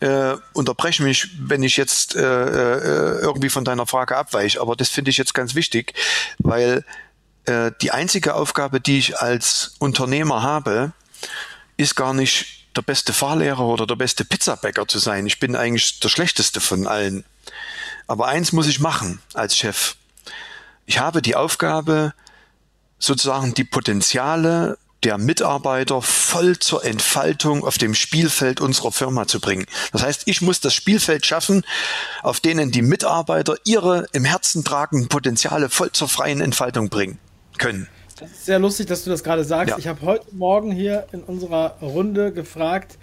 äh, 0.01 0.37
unterbreche 0.53 1.03
mich, 1.03 1.29
wenn 1.41 1.63
ich 1.63 1.77
jetzt 1.77 2.15
äh, 2.15 2.21
äh, 2.21 3.21
irgendwie 3.21 3.49
von 3.49 3.65
deiner 3.65 3.87
Frage 3.87 4.17
abweiche. 4.17 4.61
Aber 4.61 4.77
das 4.77 4.89
finde 4.89 5.11
ich 5.11 5.19
jetzt 5.19 5.35
ganz 5.35 5.55
wichtig, 5.55 5.95
weil 6.39 6.85
äh, 7.47 7.73
die 7.83 7.91
einzige 7.91 8.35
Aufgabe, 8.35 8.81
die 8.81 8.99
ich 8.99 9.19
als 9.19 9.75
Unternehmer 9.79 10.43
habe, 10.43 10.93
ist 11.77 11.97
gar 11.97 12.15
nicht 12.15 12.67
der 12.77 12.83
beste 12.83 13.13
Fahrlehrer 13.13 13.67
oder 13.67 13.87
der 13.87 13.97
beste 13.97 14.25
Pizzabäcker 14.25 14.87
zu 14.87 14.99
sein. 14.99 15.27
Ich 15.27 15.41
bin 15.41 15.57
eigentlich 15.57 16.01
der 16.01 16.09
schlechteste 16.09 16.61
von 16.61 16.87
allen. 16.87 17.25
Aber 18.07 18.29
eins 18.29 18.53
muss 18.53 18.69
ich 18.69 18.81
machen 18.81 19.21
als 19.35 19.57
Chef. 19.57 19.97
Ich 20.87 20.99
habe 20.99 21.23
die 21.23 21.37
Aufgabe, 21.37 22.15
sozusagen 22.99 23.55
die 23.55 23.65
Potenziale 23.65 24.79
der 25.05 25.19
Mitarbeiter 25.19 26.03
voll 26.03 26.59
zur 26.59 26.85
Entfaltung 26.85 27.65
auf 27.65 27.79
dem 27.79 27.95
Spielfeld 27.95 28.61
unserer 28.61 28.91
Firma 28.91 29.27
zu 29.27 29.41
bringen. 29.41 29.67
Das 29.93 30.03
heißt, 30.03 30.23
ich 30.27 30.43
muss 30.43 30.61
das 30.61 30.75
Spielfeld 30.75 31.25
schaffen, 31.25 31.65
auf 32.23 32.41
denen 32.41 32.71
die 32.71 32.83
Mitarbeiter 32.83 33.57
ihre 33.65 34.07
im 34.13 34.25
Herzen 34.25 34.65
tragenden 34.65 35.09
Potenziale 35.09 35.69
voll 35.69 35.93
zur 35.93 36.09
freien 36.09 36.41
Entfaltung 36.41 36.89
bringen 36.89 37.19
können. 37.59 37.89
Das 38.19 38.31
ist 38.31 38.47
sehr 38.47 38.59
lustig, 38.59 38.87
dass 38.87 39.05
du 39.05 39.11
das 39.11 39.23
gerade 39.23 39.45
sagst. 39.45 39.71
Ja. 39.71 39.79
Ich 39.79 39.87
habe 39.87 40.01
heute 40.03 40.35
Morgen 40.35 40.73
hier 40.73 41.07
in 41.13 41.23
unserer 41.23 41.77
Runde 41.81 42.33
gefragt, 42.33 42.99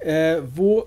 äh, 0.00 0.38
wo, 0.54 0.86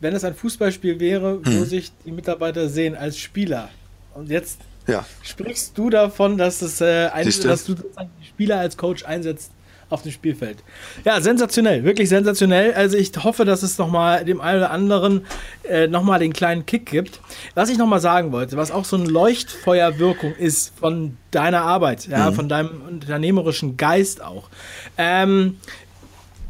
wenn 0.00 0.14
es 0.14 0.24
ein 0.24 0.34
Fußballspiel 0.34 0.98
wäre, 1.00 1.44
wo 1.44 1.50
hm. 1.50 1.64
sich 1.66 1.92
die 2.06 2.12
Mitarbeiter 2.12 2.70
sehen 2.70 2.94
als 2.94 3.18
Spieler. 3.18 3.68
Und 4.14 4.30
jetzt 4.30 4.60
ja. 4.86 5.04
sprichst 5.22 5.76
du 5.76 5.90
davon, 5.90 6.38
dass, 6.38 6.62
es, 6.62 6.80
äh, 6.80 7.08
ein, 7.08 7.30
dass 7.42 7.64
du 7.64 7.74
die 7.74 8.26
Spieler 8.26 8.58
als 8.58 8.78
Coach 8.78 9.04
einsetzt 9.04 9.50
auf 9.90 10.02
dem 10.02 10.12
Spielfeld. 10.12 10.58
Ja, 11.04 11.20
sensationell, 11.20 11.84
wirklich 11.84 12.08
sensationell. 12.08 12.74
Also 12.74 12.96
ich 12.96 13.12
hoffe, 13.22 13.44
dass 13.44 13.62
es 13.62 13.78
nochmal 13.78 14.24
dem 14.24 14.40
einen 14.40 14.58
oder 14.58 14.70
anderen 14.70 15.26
äh, 15.68 15.86
nochmal 15.86 16.18
den 16.18 16.32
kleinen 16.32 16.66
Kick 16.66 16.86
gibt. 16.86 17.20
Was 17.54 17.68
ich 17.68 17.78
nochmal 17.78 18.00
sagen 18.00 18.32
wollte, 18.32 18.56
was 18.56 18.70
auch 18.70 18.84
so 18.84 18.96
eine 18.96 19.06
Leuchtfeuerwirkung 19.06 20.34
ist 20.34 20.72
von 20.78 21.16
deiner 21.30 21.62
Arbeit, 21.62 22.06
ja, 22.06 22.30
mhm. 22.30 22.34
von 22.34 22.48
deinem 22.48 22.82
unternehmerischen 22.88 23.76
Geist 23.76 24.22
auch. 24.22 24.48
Ähm, 24.96 25.58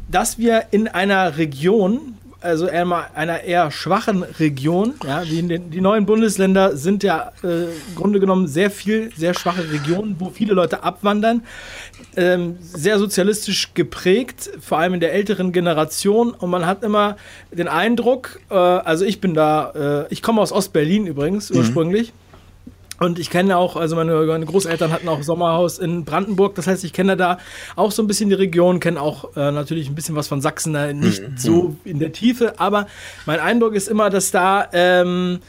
dass 0.07 0.37
wir 0.37 0.65
in 0.71 0.87
einer 0.87 1.37
Region, 1.37 2.14
also 2.45 2.67
einer 2.67 3.41
eher 3.41 3.71
schwachen 3.71 4.23
Region. 4.23 4.93
Ja, 5.05 5.23
die, 5.23 5.41
die 5.41 5.81
neuen 5.81 6.05
Bundesländer 6.05 6.77
sind 6.77 7.03
ja 7.03 7.31
äh, 7.43 7.65
im 7.65 7.95
Grunde 7.95 8.19
genommen 8.19 8.47
sehr 8.47 8.69
viel, 8.71 9.11
sehr 9.17 9.33
schwache 9.33 9.69
Regionen, 9.71 10.15
wo 10.19 10.29
viele 10.29 10.53
Leute 10.53 10.83
abwandern. 10.83 11.43
Ähm, 12.15 12.57
sehr 12.61 12.99
sozialistisch 12.99 13.73
geprägt, 13.73 14.49
vor 14.61 14.77
allem 14.77 14.93
in 14.93 14.99
der 14.99 15.13
älteren 15.13 15.51
Generation. 15.51 16.31
Und 16.31 16.49
man 16.49 16.65
hat 16.65 16.83
immer 16.83 17.17
den 17.51 17.67
Eindruck, 17.67 18.39
äh, 18.49 18.55
also 18.55 19.03
ich 19.03 19.19
bin 19.19 19.33
da, 19.33 20.05
äh, 20.05 20.13
ich 20.13 20.21
komme 20.21 20.41
aus 20.41 20.51
Ostberlin 20.51 21.07
übrigens 21.07 21.49
mhm. 21.49 21.57
Und 22.99 23.19
ich 23.19 23.29
kenne 23.29 23.57
auch, 23.57 23.75
also 23.75 23.95
meine, 23.95 24.45
Großeltern 24.45 24.91
hatten 24.91 25.09
auch 25.09 25.21
Sommerhaus 25.21 25.79
in 25.79 26.05
Brandenburg. 26.05 26.55
Das 26.55 26.67
heißt, 26.67 26.83
ich 26.83 26.93
kenne 26.93 27.17
da 27.17 27.39
auch 27.75 27.91
so 27.91 28.01
ein 28.01 28.07
bisschen 28.07 28.29
die 28.29 28.35
Region, 28.35 28.79
kenne 28.79 29.01
auch 29.01 29.35
äh, 29.35 29.51
natürlich 29.51 29.89
ein 29.89 29.95
bisschen 29.95 30.15
was 30.15 30.27
von 30.27 30.41
Sachsen, 30.41 30.99
nicht 30.99 31.21
mhm. 31.21 31.37
so 31.37 31.75
in 31.83 31.99
der 31.99 32.11
Tiefe. 32.11 32.59
Aber 32.59 32.87
mein 33.25 33.39
Eindruck 33.39 33.73
ist 33.73 33.87
immer, 33.87 34.09
dass 34.09 34.31
da 34.31 34.69
ähm, 34.71 35.39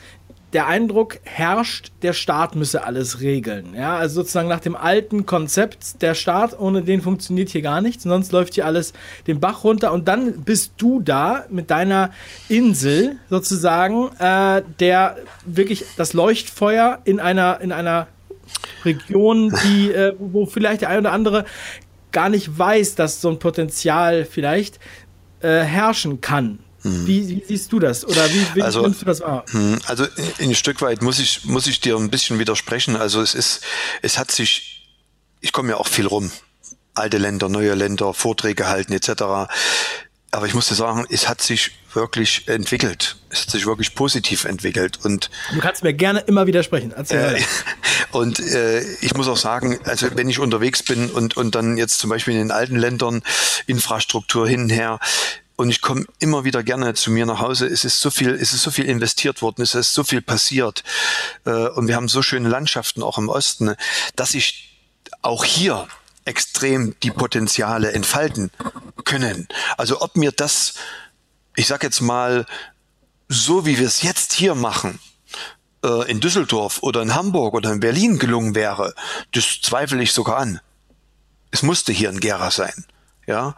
der 0.57 0.69
Eindruck 0.69 1.19
herrscht, 1.25 1.93
der 2.01 2.15
Staat 2.15 2.57
müsse 2.57 2.83
alles 2.83 3.21
regeln. 3.21 3.75
Ja, 3.75 3.99
also 3.99 4.23
sozusagen 4.23 4.49
nach 4.49 4.61
dem 4.61 4.75
alten 4.75 5.27
Konzept, 5.27 6.01
der 6.01 6.15
Staat, 6.15 6.59
ohne 6.59 6.81
den 6.81 7.03
funktioniert 7.03 7.51
hier 7.51 7.61
gar 7.61 7.83
nichts, 7.83 8.05
sonst 8.05 8.33
läuft 8.33 8.55
hier 8.55 8.65
alles 8.65 8.95
den 9.27 9.39
Bach 9.39 9.65
runter 9.65 9.93
und 9.93 10.09
dann 10.09 10.45
bist 10.45 10.73
du 10.79 11.01
da 11.01 11.45
mit 11.51 11.71
deiner 11.71 12.11
Insel 12.49 13.19
sozusagen, 13.29 14.09
äh, 14.19 14.63
der 14.81 15.19
wirklich 15.45 15.85
das 15.99 16.15
Leuchtfeuer 16.15 17.01
in 17.05 17.21
einer, 17.21 17.61
in 17.61 17.71
einer 17.71 18.07
Region, 18.87 19.55
die, 19.63 19.91
äh, 19.91 20.15
wo 20.19 20.47
vielleicht 20.47 20.81
der 20.81 20.89
eine 20.89 21.01
oder 21.01 21.13
andere 21.13 21.45
gar 22.13 22.31
nicht 22.31 22.59
weiß, 22.59 22.95
dass 22.95 23.21
so 23.21 23.29
ein 23.29 23.39
Potenzial 23.39 24.25
vielleicht 24.25 24.81
äh, 25.41 25.61
herrschen 25.61 26.23
kann. 26.23 26.61
Wie, 26.87 27.29
wie, 27.29 27.43
siehst 27.47 27.73
du 27.73 27.79
das? 27.79 28.07
Oder 28.07 28.29
wie, 28.31 28.47
wie 28.55 28.63
also, 28.63 28.83
nimmst 28.83 29.03
du 29.03 29.07
das 29.07 29.21
wahr? 29.21 29.45
Hm, 29.51 29.79
also 29.87 30.07
ein 30.41 30.55
Stück 30.55 30.81
weit 30.83 31.03
muss 31.03 31.19
ich, 31.19 31.45
muss 31.45 31.67
ich 31.67 31.81
dir 31.81 31.97
ein 31.97 32.11
bisschen 32.11 32.39
widersprechen. 32.39 32.97
Also 32.97 33.21
es 33.21 33.35
ist, 33.35 33.63
es 34.03 34.19
hat 34.19 34.31
sich, 34.31 34.89
ich 35.41 35.53
komme 35.53 35.71
ja 35.71 35.77
auch 35.77 35.89
viel 35.89 36.07
rum. 36.07 36.31
Alte 36.95 37.19
Länder, 37.19 37.49
neue 37.49 37.75
Länder, 37.75 38.15
Vorträge 38.15 38.69
halten 38.69 38.93
etc. 38.93 39.49
Aber 40.31 40.47
ich 40.47 40.55
muss 40.55 40.69
dir 40.69 40.75
sagen, 40.75 41.07
es 41.11 41.29
hat 41.29 41.41
sich 41.41 41.73
wirklich 41.95 42.47
entwickelt. 42.47 43.17
Es 43.31 43.43
hat 43.43 43.51
sich 43.51 43.67
wirklich 43.67 43.95
positiv 43.95 44.45
entwickelt. 44.45 44.99
Und 45.03 45.31
du 45.53 45.61
kannst 45.61 45.83
mir 45.83 45.95
gerne 45.95 46.21
immer 46.21 46.47
widersprechen. 46.47 46.93
Äh, 46.93 47.41
und 48.13 48.39
äh, 48.39 48.83
ich 49.01 49.15
muss 49.15 49.29
auch 49.29 49.37
sagen, 49.37 49.79
also 49.85 50.09
wenn 50.15 50.29
ich 50.29 50.39
unterwegs 50.39 50.83
bin 50.83 51.11
und, 51.11 51.37
und 51.37 51.55
dann 51.55 51.77
jetzt 51.77 51.99
zum 51.99 52.11
Beispiel 52.11 52.35
in 52.35 52.41
den 52.41 52.51
alten 52.51 52.77
Ländern 52.77 53.23
Infrastruktur 53.67 54.47
hin 54.47 54.65
und 54.65 54.71
her, 54.71 55.01
und 55.57 55.71
ich 55.71 55.81
komme 55.81 56.05
immer 56.19 56.45
wieder 56.45 56.63
gerne 56.63 56.95
zu 56.95 57.11
mir 57.11 57.27
nach 57.27 57.41
Hause. 57.41 57.67
Es 57.67 57.85
ist 57.85 58.01
so 58.01 58.11
viel, 58.11 58.31
es 58.31 58.53
ist 58.53 58.63
so 58.63 58.71
viel 58.71 58.85
investiert 58.85 59.43
worden, 59.43 59.63
es 59.63 59.75
ist 59.75 59.95
so 59.95 60.05
viel 60.05 60.23
passiert 60.23 60.85
äh, 61.45 61.51
und 61.51 61.89
wir 61.89 61.97
haben 61.97 62.09
so 62.09 62.23
schöne 62.23 62.49
Landschaften 62.49 63.03
auch 63.03 63.19
im 63.19 63.29
Osten, 63.29 63.75
dass 64.15 64.35
ich 64.35 64.79
auch 65.23 65.45
hier 65.45 65.89
extrem 66.25 66.95
die 67.03 67.11
Potenziale 67.11 67.93
entfalten 67.93 68.51
können. 69.05 69.49
Also 69.77 70.03
ob 70.03 70.17
mir 70.17 70.33
das, 70.33 70.75
ich 71.55 71.67
sag 71.67 71.83
jetzt 71.83 72.01
mal, 72.01 72.47
so 73.29 73.67
wie 73.67 73.79
wir 73.79 73.87
es 73.87 74.03
jetzt 74.03 74.33
hier 74.33 74.55
machen, 74.55 75.01
äh, 75.85 76.11
in 76.11 76.21
Düsseldorf 76.21 76.83
oder 76.83 77.03
in 77.03 77.15
Hamburg 77.15 77.55
oder 77.55 77.73
in 77.73 77.81
Berlin 77.81 78.19
gelungen 78.19 78.55
wäre, 78.55 78.95
das 79.33 79.61
zweifle 79.63 80.03
ich 80.03 80.13
sogar 80.13 80.37
an. 80.37 80.61
Es 81.51 81.63
musste 81.63 81.93
hier 81.93 82.11
ein 82.11 82.21
Gera 82.21 82.51
sein 82.51 82.85
ja, 83.27 83.55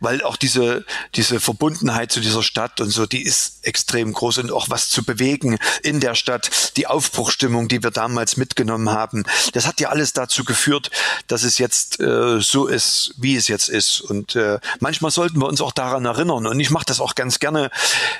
weil 0.00 0.22
auch 0.22 0.36
diese, 0.36 0.84
diese 1.14 1.40
Verbundenheit 1.40 2.12
zu 2.12 2.20
dieser 2.20 2.42
Stadt 2.42 2.80
und 2.80 2.90
so, 2.90 3.06
die 3.06 3.22
ist 3.22 3.66
extrem 3.66 4.12
groß 4.12 4.38
und 4.38 4.52
auch 4.52 4.68
was 4.68 4.88
zu 4.88 5.04
bewegen 5.04 5.58
in 5.82 6.00
der 6.00 6.14
Stadt, 6.14 6.76
die 6.76 6.86
Aufbruchstimmung, 6.86 7.68
die 7.68 7.82
wir 7.82 7.90
damals 7.90 8.36
mitgenommen 8.36 8.90
haben, 8.90 9.24
das 9.52 9.66
hat 9.66 9.80
ja 9.80 9.88
alles 9.88 10.12
dazu 10.12 10.44
geführt, 10.44 10.90
dass 11.28 11.42
es 11.42 11.58
jetzt 11.58 11.98
äh, 12.00 12.40
so 12.40 12.66
ist, 12.66 13.14
wie 13.16 13.36
es 13.36 13.48
jetzt 13.48 13.68
ist. 13.68 14.00
Und 14.00 14.36
äh, 14.36 14.58
manchmal 14.80 15.10
sollten 15.10 15.40
wir 15.40 15.46
uns 15.46 15.60
auch 15.60 15.72
daran 15.72 16.04
erinnern. 16.04 16.46
Und 16.46 16.60
ich 16.60 16.70
mache 16.70 16.86
das 16.86 17.00
auch 17.00 17.14
ganz 17.14 17.38
gerne, 17.38 17.70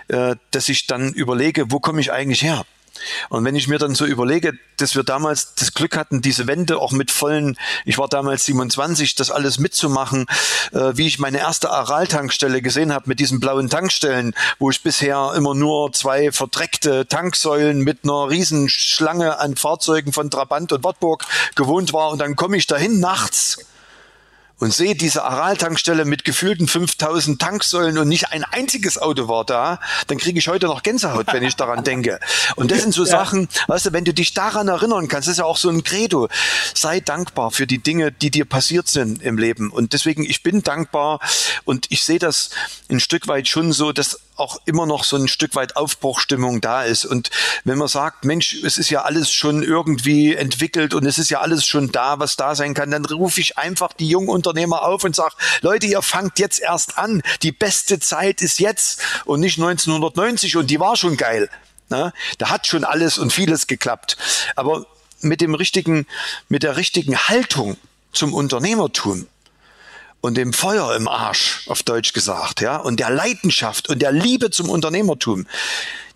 äh, 0.08 0.36
dass 0.50 0.68
ich 0.68 0.86
dann 0.86 1.12
überlege, 1.12 1.70
wo 1.70 1.80
komme 1.80 2.00
ich 2.00 2.12
eigentlich 2.12 2.42
her? 2.42 2.64
Und 3.28 3.44
wenn 3.44 3.54
ich 3.56 3.68
mir 3.68 3.78
dann 3.78 3.94
so 3.94 4.04
überlege, 4.04 4.52
dass 4.76 4.94
wir 4.94 5.02
damals 5.02 5.54
das 5.54 5.74
Glück 5.74 5.96
hatten, 5.96 6.22
diese 6.22 6.46
Wende 6.46 6.78
auch 6.78 6.92
mit 6.92 7.10
vollen, 7.10 7.56
ich 7.84 7.98
war 7.98 8.08
damals 8.08 8.44
27, 8.44 9.14
das 9.14 9.30
alles 9.30 9.58
mitzumachen, 9.58 10.26
äh, 10.72 10.92
wie 10.94 11.06
ich 11.06 11.18
meine 11.18 11.38
erste 11.38 11.70
Aral-Tankstelle 11.70 12.62
gesehen 12.62 12.92
habe 12.92 13.08
mit 13.08 13.20
diesen 13.20 13.40
blauen 13.40 13.68
Tankstellen, 13.70 14.34
wo 14.58 14.70
ich 14.70 14.82
bisher 14.82 15.32
immer 15.36 15.54
nur 15.54 15.92
zwei 15.92 16.32
verdreckte 16.32 17.06
Tanksäulen 17.06 17.80
mit 17.80 18.00
einer 18.04 18.30
riesen 18.30 18.68
Schlange 18.68 19.38
an 19.38 19.56
Fahrzeugen 19.56 20.12
von 20.12 20.30
Trabant 20.30 20.72
und 20.72 20.84
Wartburg 20.84 21.24
gewohnt 21.54 21.92
war. 21.92 22.10
Und 22.10 22.20
dann 22.20 22.36
komme 22.36 22.56
ich 22.56 22.66
dahin 22.66 23.00
nachts 23.00 23.58
und 24.58 24.72
sehe 24.72 24.94
diese 24.94 25.24
Aral-Tankstelle 25.24 26.04
mit 26.04 26.24
gefühlten 26.24 26.66
5000 26.66 27.40
Tanksäulen 27.40 27.98
und 27.98 28.08
nicht 28.08 28.32
ein 28.32 28.44
einziges 28.44 28.98
Auto 28.98 29.28
war 29.28 29.44
da, 29.44 29.80
dann 30.06 30.18
kriege 30.18 30.38
ich 30.38 30.48
heute 30.48 30.66
noch 30.66 30.82
Gänsehaut, 30.82 31.26
wenn 31.32 31.42
ich 31.42 31.56
daran 31.56 31.84
denke. 31.84 32.20
Und 32.56 32.70
das 32.70 32.82
sind 32.82 32.94
so 32.94 33.04
ja. 33.04 33.10
Sachen, 33.10 33.48
weißt 33.66 33.86
du, 33.86 33.92
wenn 33.92 34.04
du 34.04 34.14
dich 34.14 34.32
daran 34.34 34.68
erinnern 34.68 35.08
kannst, 35.08 35.28
das 35.28 35.32
ist 35.32 35.38
ja 35.38 35.44
auch 35.44 35.58
so 35.58 35.68
ein 35.68 35.84
Credo. 35.84 36.28
Sei 36.74 37.00
dankbar 37.00 37.50
für 37.50 37.66
die 37.66 37.78
Dinge, 37.78 38.12
die 38.12 38.30
dir 38.30 38.44
passiert 38.44 38.88
sind 38.88 39.22
im 39.22 39.38
Leben. 39.38 39.70
Und 39.70 39.92
deswegen, 39.92 40.24
ich 40.24 40.42
bin 40.42 40.62
dankbar 40.62 41.20
und 41.64 41.86
ich 41.90 42.02
sehe 42.04 42.18
das 42.18 42.50
ein 42.90 43.00
Stück 43.00 43.28
weit 43.28 43.48
schon 43.48 43.72
so, 43.72 43.92
dass 43.92 44.20
auch 44.36 44.60
immer 44.64 44.86
noch 44.86 45.04
so 45.04 45.16
ein 45.16 45.28
Stück 45.28 45.54
weit 45.54 45.76
Aufbruchstimmung 45.76 46.60
da 46.60 46.82
ist. 46.84 47.04
Und 47.04 47.30
wenn 47.64 47.78
man 47.78 47.88
sagt, 47.88 48.24
Mensch, 48.24 48.54
es 48.64 48.78
ist 48.78 48.90
ja 48.90 49.02
alles 49.02 49.30
schon 49.30 49.62
irgendwie 49.62 50.34
entwickelt 50.34 50.94
und 50.94 51.06
es 51.06 51.18
ist 51.18 51.30
ja 51.30 51.40
alles 51.40 51.66
schon 51.66 51.92
da, 51.92 52.18
was 52.18 52.36
da 52.36 52.54
sein 52.54 52.74
kann, 52.74 52.90
dann 52.90 53.04
rufe 53.04 53.40
ich 53.40 53.58
einfach 53.58 53.92
die 53.92 54.08
jungen 54.08 54.28
Unternehmer 54.28 54.82
auf 54.82 55.04
und 55.04 55.16
sage, 55.16 55.34
Leute, 55.62 55.86
ihr 55.86 56.02
fangt 56.02 56.38
jetzt 56.38 56.60
erst 56.60 56.98
an. 56.98 57.22
Die 57.42 57.52
beste 57.52 57.98
Zeit 57.98 58.42
ist 58.42 58.60
jetzt 58.60 59.00
und 59.24 59.40
nicht 59.40 59.58
1990 59.58 60.56
und 60.56 60.70
die 60.70 60.80
war 60.80 60.96
schon 60.96 61.16
geil. 61.16 61.48
Na, 61.88 62.12
da 62.38 62.50
hat 62.50 62.66
schon 62.66 62.84
alles 62.84 63.18
und 63.18 63.32
vieles 63.32 63.66
geklappt. 63.66 64.16
Aber 64.56 64.86
mit 65.20 65.40
dem 65.40 65.54
richtigen, 65.54 66.06
mit 66.48 66.62
der 66.62 66.76
richtigen 66.76 67.16
Haltung 67.16 67.76
zum 68.12 68.34
Unternehmertum, 68.34 69.28
und 70.26 70.36
dem 70.36 70.52
Feuer 70.52 70.94
im 70.96 71.06
Arsch, 71.06 71.62
auf 71.68 71.84
Deutsch 71.84 72.12
gesagt, 72.12 72.60
ja, 72.60 72.76
und 72.78 72.98
der 72.98 73.10
Leidenschaft 73.10 73.88
und 73.88 74.02
der 74.02 74.10
Liebe 74.10 74.50
zum 74.50 74.68
Unternehmertum, 74.68 75.46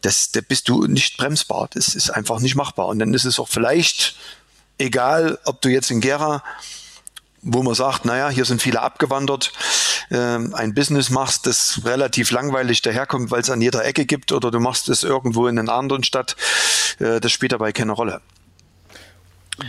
das, 0.01 0.33
da 0.33 0.41
bist 0.41 0.69
du 0.69 0.87
nicht 0.87 1.17
bremsbar. 1.17 1.69
Das 1.73 1.95
ist 1.95 2.11
einfach 2.11 2.41
nicht 2.41 2.57
machbar. 2.57 2.87
Und 2.87 2.99
dann 2.99 3.15
ist 3.15 3.25
es 3.25 3.39
auch 3.39 3.49
vielleicht 3.49 4.17
egal, 4.79 5.39
ob 5.45 5.63
du 5.63 5.69
jetzt 5.69 5.93
in 5.93 6.01
Gera, 6.01 6.43
wo 7.43 7.63
man 7.63 7.75
sagt, 7.75 8.05
naja, 8.05 8.31
hier 8.31 8.45
sind 8.45 8.61
viele 8.61 8.83
abgewandert, 8.83 9.53
äh, 10.11 10.17
ein 10.17 10.75
Business 10.75 11.11
machst, 11.11 11.47
das 11.47 11.83
relativ 11.85 12.33
langweilig 12.33 12.83
daherkommt, 12.83 13.31
weil 13.31 13.43
es 13.43 13.51
an 13.51 13.61
jeder 13.61 13.85
Ecke 13.85 14.07
gibt, 14.07 14.33
oder 14.33 14.51
du 14.51 14.59
machst 14.59 14.89
es 14.89 15.05
irgendwo 15.05 15.47
in 15.47 15.57
einer 15.57 15.73
anderen 15.73 16.03
Stadt, 16.03 16.35
äh, 16.99 17.21
das 17.21 17.31
spielt 17.31 17.53
dabei 17.53 17.73
keine 17.73 17.93
Rolle. 17.93 18.21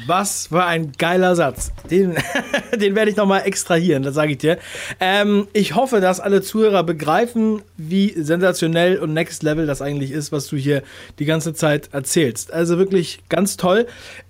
Was 0.06 0.48
für 0.48 0.64
ein 0.64 0.92
geiler 0.98 1.36
Satz. 1.36 1.72
Den, 1.90 2.16
den 2.76 2.96
werde 2.96 3.12
ich 3.12 3.18
nochmal 3.18 3.44
extrahieren, 3.46 4.04
das 4.04 4.16
sage 4.16 4.34
ich 4.34 4.38
dir. 4.38 4.58
Ähm, 5.00 5.48
ich 5.54 5.76
hoffe, 5.76 6.02
dass 6.02 6.20
alle 6.20 6.42
Zuhörer 6.42 6.84
begreifen, 6.84 7.62
wie 7.78 8.14
sensationell 8.16 8.98
und 9.00 9.14
next 9.14 9.44
level 9.44 9.68
das 9.68 9.82
eigentlich 9.82 10.12
ist, 10.12 10.32
was 10.32 10.48
du 10.48 10.58
hier 10.58 10.84
die 11.20 11.26
ganze 11.26 11.54
Zeit 11.54 11.90
erzählst. 11.94 12.54
Also 12.54 12.78
wirklich 12.78 13.20
ganz 13.30 13.58
toll. 13.58 13.88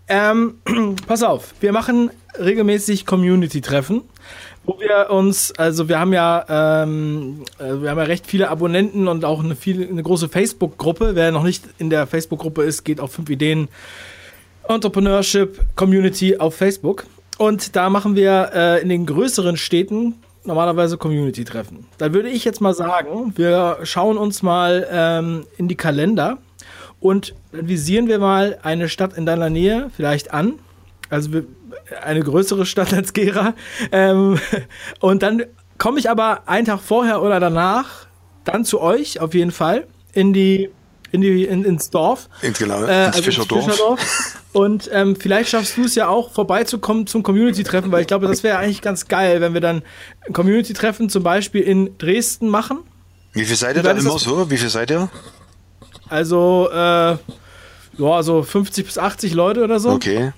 Ähm, 0.08 0.56
pass 1.08 1.24
auf, 1.24 1.54
wir 1.60 1.71
machen 1.71 2.12
regelmäßig 2.39 3.06
Community-Treffen 3.06 4.04
wo 4.63 4.80
wir 4.80 5.10
uns, 5.10 5.52
also 5.54 5.89
wir 5.89 6.00
haben 6.00 6.13
ja, 6.13 6.84
ähm, 6.84 7.43
äh, 7.58 7.82
wir 7.82 7.89
haben 7.89 7.97
ja 7.97 8.04
recht 8.04 8.28
viele 8.28 8.50
Abonnenten 8.50 9.08
und 9.08 9.26
auch 9.26 9.43
eine, 9.43 9.56
viel, 9.56 9.88
eine 9.88 10.04
große 10.04 10.30
Facebook-Gruppe. 10.30 11.15
Wer 11.15 11.32
noch 11.32 11.43
nicht 11.43 11.63
in 11.80 11.89
der 11.89 12.06
Facebook-Gruppe 12.06 12.63
ist, 12.63 12.84
geht 12.84 13.00
auf 13.00 13.12
5 13.12 13.30
Ideen 13.30 13.69
Entrepreneurship 14.67 15.60
Community 15.76 16.38
auf 16.38 16.56
Facebook. 16.56 17.06
Und 17.38 17.76
da 17.76 17.89
machen 17.89 18.15
wir 18.15 18.52
äh, 18.54 18.82
in 18.82 18.89
den 18.89 19.06
größeren 19.06 19.58
Städten 19.58 20.15
normalerweise 20.43 20.97
Community-Treffen. 20.97 21.86
Da 21.97 22.13
würde 22.13 22.30
ich 22.30 22.45
jetzt 22.45 22.62
mal 22.62 22.74
sagen, 22.74 23.34
wir 23.36 23.80
schauen 23.84 24.17
uns 24.17 24.41
mal 24.41 24.88
ähm, 24.91 25.45
in 25.58 25.67
die 25.67 25.76
Kalender 25.76 26.38
und 27.00 27.36
visieren 27.52 28.08
wir 28.08 28.19
mal 28.19 28.60
eine 28.63 28.89
Stadt 28.89 29.17
in 29.17 29.26
deiner 29.26 29.50
Nähe 29.50 29.89
vielleicht 29.95 30.34
an. 30.34 30.60
Also 31.10 31.30
eine 32.02 32.21
größere 32.21 32.65
Stadt 32.65 32.93
als 32.93 33.13
Gera. 33.13 33.54
Ähm, 33.91 34.39
und 35.00 35.24
dann 35.24 35.43
komme 35.78 36.00
ich 36.00 36.10
aber 36.10 36.47
einen 36.47 36.65
Tag 36.65 36.80
vorher 36.80 37.21
oder 37.21 37.39
danach 37.39 38.08
dann 38.43 38.65
zu 38.65 38.82
euch 38.82 39.19
auf 39.19 39.34
jeden 39.34 39.52
Fall 39.52 39.88
in 40.13 40.34
die 40.34 40.69
in 41.12 41.19
die, 41.19 41.43
in, 41.43 41.65
ins 41.65 41.89
Dorf. 41.89 42.30
In, 42.41 42.54
genau, 42.54 42.84
äh, 42.84 43.08
ins 43.08 43.15
also 43.15 43.24
Fischerdorf. 43.24 43.65
Fischerdorf. 43.65 44.38
Und 44.54 44.90
ähm, 44.92 45.16
vielleicht 45.16 45.50
schaffst 45.50 45.78
du 45.78 45.86
es 45.86 45.96
ja 45.96 46.10
auch, 46.10 46.32
vorbeizukommen 46.32 47.08
zum 47.08 47.24
Community-Treffen, 47.24 47.92
weil 47.92 48.02
ich 48.02 48.08
glaube, 48.08 48.28
das 48.28 48.44
wäre 48.44 48.58
eigentlich 48.58 48.82
ganz 48.82 49.08
geil, 49.08 49.40
wenn 49.40 49.54
wir 49.54 49.62
dann 49.62 49.82
ein 50.28 50.34
Community-Treffen 50.34 51.10
zum 51.10 51.24
Beispiel 51.24 51.62
in 51.62 51.98
Dresden 51.98 52.50
machen. 52.50 52.80
Wie 53.34 53.46
viel 53.46 53.56
seid 53.56 53.78
ihr 53.78 53.84
da 53.84 53.92
immer 53.92 54.20
so? 54.20 54.50
Wie 54.52 54.58
viel 54.58 54.70
seid 54.70 54.92
ihr? 54.92 55.10
Also, 56.10 56.70
äh, 56.72 57.16
ja, 57.98 58.24
so 58.24 58.44
50 58.44 58.86
bis 58.86 58.98
80 58.98 59.34
Leute 59.34 59.64
oder 59.64 59.80
so. 59.80 59.92
Okay. 59.92 60.34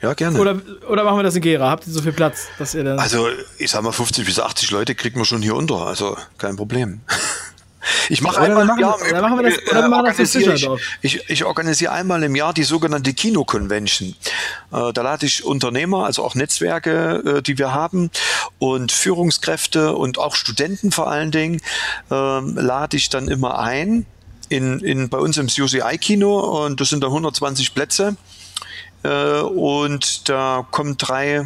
Ja, 0.00 0.14
gerne. 0.14 0.38
Oder, 0.38 0.60
oder 0.88 1.04
machen 1.04 1.18
wir 1.18 1.24
das 1.24 1.34
in 1.34 1.42
Gera? 1.42 1.70
Habt 1.70 1.86
ihr 1.86 1.92
so 1.92 2.00
viel 2.00 2.12
Platz, 2.12 2.46
dass 2.58 2.74
ihr 2.74 2.84
dann. 2.84 2.98
Also, 2.98 3.26
ich 3.58 3.70
sag 3.70 3.82
mal, 3.82 3.92
50 3.92 4.24
bis 4.24 4.38
80 4.38 4.70
Leute 4.70 4.94
kriegt 4.94 5.16
man 5.16 5.24
schon 5.24 5.42
hier 5.42 5.56
unter. 5.56 5.86
Also, 5.86 6.16
kein 6.38 6.56
Problem. 6.56 7.00
Ich 8.08 8.22
mache 8.22 8.40
einmal 8.40 8.68
im 8.68 8.78
Jahr, 8.78 8.98
oder 9.00 9.22
machen 9.22 9.38
wir 9.38 9.50
das, 9.50 9.58
oder 9.70 9.84
äh, 9.84 9.88
machen 9.88 10.14
das 10.16 10.34
ich, 10.34 10.68
ich, 11.02 11.30
ich 11.30 11.44
organisiere 11.44 11.92
einmal 11.92 12.22
im 12.22 12.34
Jahr 12.36 12.52
die 12.52 12.64
sogenannte 12.64 13.12
Kino-Convention. 13.12 14.14
Äh, 14.72 14.92
da 14.92 15.02
lade 15.02 15.26
ich 15.26 15.44
Unternehmer, 15.44 16.04
also 16.04 16.24
auch 16.24 16.34
Netzwerke, 16.34 17.38
äh, 17.38 17.42
die 17.42 17.58
wir 17.58 17.72
haben, 17.72 18.10
und 18.58 18.92
Führungskräfte 18.92 19.94
und 19.94 20.18
auch 20.18 20.34
Studenten 20.34 20.92
vor 20.92 21.10
allen 21.10 21.30
Dingen, 21.30 21.60
äh, 22.10 22.14
lade 22.14 22.96
ich 22.96 23.08
dann 23.08 23.28
immer 23.28 23.58
ein 23.58 24.06
in, 24.48 24.80
in, 24.80 25.08
bei 25.08 25.18
uns 25.18 25.36
im 25.36 25.46
CUCI-Kino 25.46 26.64
und 26.64 26.80
das 26.80 26.88
sind 26.88 27.02
da 27.02 27.08
120 27.08 27.74
Plätze. 27.74 28.16
Äh, 29.02 29.40
und 29.40 30.28
da 30.28 30.66
kommen 30.70 30.96
drei 30.96 31.44